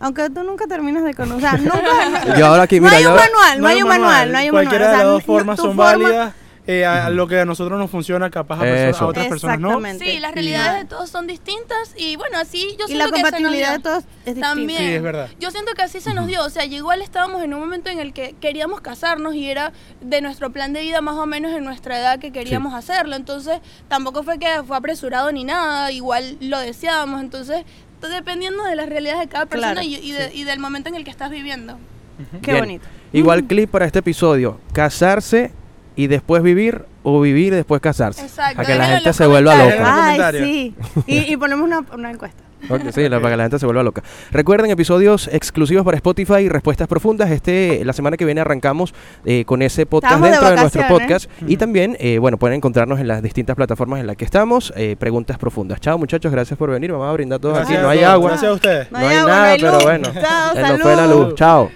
aunque 0.00 0.30
tú 0.30 0.42
nunca 0.42 0.66
terminas 0.66 1.04
de 1.04 1.14
conocer. 1.14 1.38
O 1.38 1.40
sea, 1.40 1.52
nunca. 1.58 2.36
Yo 2.38 2.46
ahora 2.46 2.62
aquí, 2.64 2.78
no 2.80 2.84
mira, 2.86 2.96
hay 2.98 3.02
yo- 3.04 3.10
un 3.10 3.16
manual, 3.16 3.60
no 3.60 3.66
hay 3.68 3.82
un 3.82 3.88
manual, 3.88 4.32
no 4.32 4.38
hay 4.38 4.48
un 4.50 4.54
manual. 4.54 4.68
Cualquiera 4.68 4.90
de 4.90 4.96
las 4.98 5.06
dos 5.06 5.20
no- 5.22 5.26
formas 5.26 5.56
son 5.58 5.76
válidas. 5.76 6.34
Eh, 6.70 6.84
a, 6.84 7.06
a 7.06 7.10
lo 7.10 7.26
que 7.26 7.40
a 7.40 7.44
nosotros 7.46 7.78
nos 7.78 7.90
funciona, 7.90 8.28
capaz 8.30 8.56
a, 8.56 8.60
personas- 8.60 9.00
a 9.02 9.06
otras 9.06 9.26
personas 9.26 9.58
no. 9.58 9.80
Sí, 9.98 10.18
las 10.20 10.32
Y- 10.32 10.34
realidades 10.34 10.82
de 10.82 10.84
todos 10.88 11.08
son 11.08 11.26
distintas 11.26 11.94
y 11.96 12.16
bueno, 12.16 12.36
así 12.38 12.76
yo 12.78 12.84
Y 12.84 12.88
siento 12.92 13.06
la 13.06 13.10
que 13.10 13.16
se 13.16 13.22
nos 13.22 13.30
compatibilidad 13.30 13.68
dio. 13.68 13.76
de 13.78 13.82
todos 13.82 13.98
es 14.04 14.24
distinta. 14.26 14.48
También. 14.48 14.78
Sí, 14.78 14.84
es 14.92 15.02
verdad. 15.02 15.28
Yo 15.40 15.50
siento 15.50 15.72
que 15.72 15.82
así 15.82 16.00
se 16.00 16.12
nos 16.12 16.26
dio. 16.26 16.44
O 16.44 16.50
sea, 16.50 16.66
igual 16.66 17.00
estábamos 17.00 17.42
en 17.42 17.54
un 17.54 17.60
momento 17.60 17.88
en 17.90 17.98
el 17.98 18.12
que 18.12 18.34
queríamos 18.40 18.82
casarnos 18.82 19.34
y 19.34 19.50
era 19.50 19.72
de 20.02 20.20
nuestro 20.20 20.50
plan 20.50 20.74
de 20.74 20.82
vida 20.82 21.00
más 21.00 21.16
o 21.16 21.24
menos 21.26 21.52
en 21.52 21.64
nuestra 21.64 21.98
edad 21.98 22.18
que 22.18 22.32
queríamos 22.32 22.74
hacerlo. 22.74 23.16
Entonces, 23.16 23.60
tampoco 23.88 24.22
fue 24.22 24.38
que 24.38 24.48
fue 24.66 24.76
apresurado 24.76 25.32
ni 25.32 25.44
nada. 25.44 25.90
Igual 25.90 26.36
lo 26.40 26.58
deseábamos. 26.58 27.22
Entonces, 27.22 27.64
dependiendo 28.02 28.62
de 28.64 28.76
las 28.76 28.88
realidades 28.88 29.20
de 29.20 29.28
cada 29.28 29.46
persona 29.46 29.72
Claro, 29.72 29.86
y, 29.88 29.94
y 29.96 30.12
de- 30.12 30.34
y 30.34 30.44
del 30.44 30.58
momento 30.60 30.88
en 30.90 30.96
el 30.96 31.04
que 31.04 31.10
estás 31.10 31.30
viviendo. 31.30 31.78
Qué 32.42 32.50
Bien. 32.52 32.64
bonito. 32.64 32.86
Igual 33.12 33.44
clip 33.44 33.70
para 33.70 33.86
este 33.86 34.00
episodio. 34.00 34.60
Casarse 34.72 35.52
y 35.98 36.06
después 36.06 36.42
vivir 36.44 36.84
o 37.02 37.20
vivir 37.20 37.52
y 37.52 37.56
después 37.56 37.80
casarse. 37.80 38.22
Exacto, 38.22 38.56
Para 38.56 38.68
que 38.68 38.74
la 38.76 38.86
gente 38.86 39.12
se 39.12 39.26
vuelva 39.26 39.54
loca. 39.54 40.06
Ay, 40.06 40.20
sí. 40.38 40.74
Y, 41.06 41.32
y 41.32 41.36
ponemos 41.36 41.66
una, 41.66 41.84
una 41.92 42.10
encuesta. 42.10 42.44
Ok, 42.70 42.82
sí, 42.92 43.08
la- 43.08 43.18
para 43.20 43.30
que 43.32 43.36
la 43.36 43.42
gente 43.44 43.58
se 43.58 43.66
vuelva 43.66 43.82
loca. 43.82 44.02
Recuerden 44.32 44.70
episodios 44.70 45.28
exclusivos 45.32 45.84
para 45.84 45.96
Spotify 45.96 46.38
y 46.40 46.48
respuestas 46.48 46.86
profundas. 46.88 47.30
Este, 47.30 47.84
la 47.84 47.92
semana 47.92 48.16
que 48.16 48.24
viene 48.24 48.40
arrancamos 48.40 48.94
eh, 49.24 49.44
con 49.44 49.62
ese 49.62 49.86
podcast 49.86 50.12
Estamos 50.14 50.30
dentro 50.30 50.50
de, 50.50 50.56
nuestro 50.56 50.88
podcast. 50.88 51.30
Y 51.46 51.56
también, 51.56 51.96
eh, 52.00 52.18
bueno, 52.18 52.36
pueden 52.36 52.56
encontrarnos 52.56 52.98
en 53.00 53.08
las 53.08 53.22
distintas 53.22 53.54
plataformas 53.56 54.00
en 54.00 54.06
las 54.08 54.16
que 54.16 54.24
estamos. 54.24 54.72
eh, 54.76 54.96
preguntas 54.98 55.38
profundas. 55.38 55.80
Chao, 55.80 55.98
muchachos, 55.98 56.30
gracias 56.32 56.58
por 56.58 56.70
venir. 56.70 56.90
Vamos 56.92 57.08
a 57.08 57.12
brindar 57.12 57.38
todos 57.40 57.54
Gracias 57.56 57.76
aquí. 57.78 57.82
No 57.84 57.90
hay 57.90 58.02
agua. 58.04 58.30
Gracias 58.30 58.50
a 58.50 58.54
ustedes. 58.54 58.92
No 58.92 58.98
hay 58.98 59.16
agua, 59.16 59.30
nada, 59.30 59.42
no 59.46 59.52
hay 59.52 59.60
pero 59.60 59.80
bueno. 59.80 60.08
Chao, 60.12 60.54
nos 60.54 60.80
fue 60.82 60.96
la 60.96 61.06
salud. 61.06 61.26
luz. 61.26 61.34
Chao. 61.36 61.70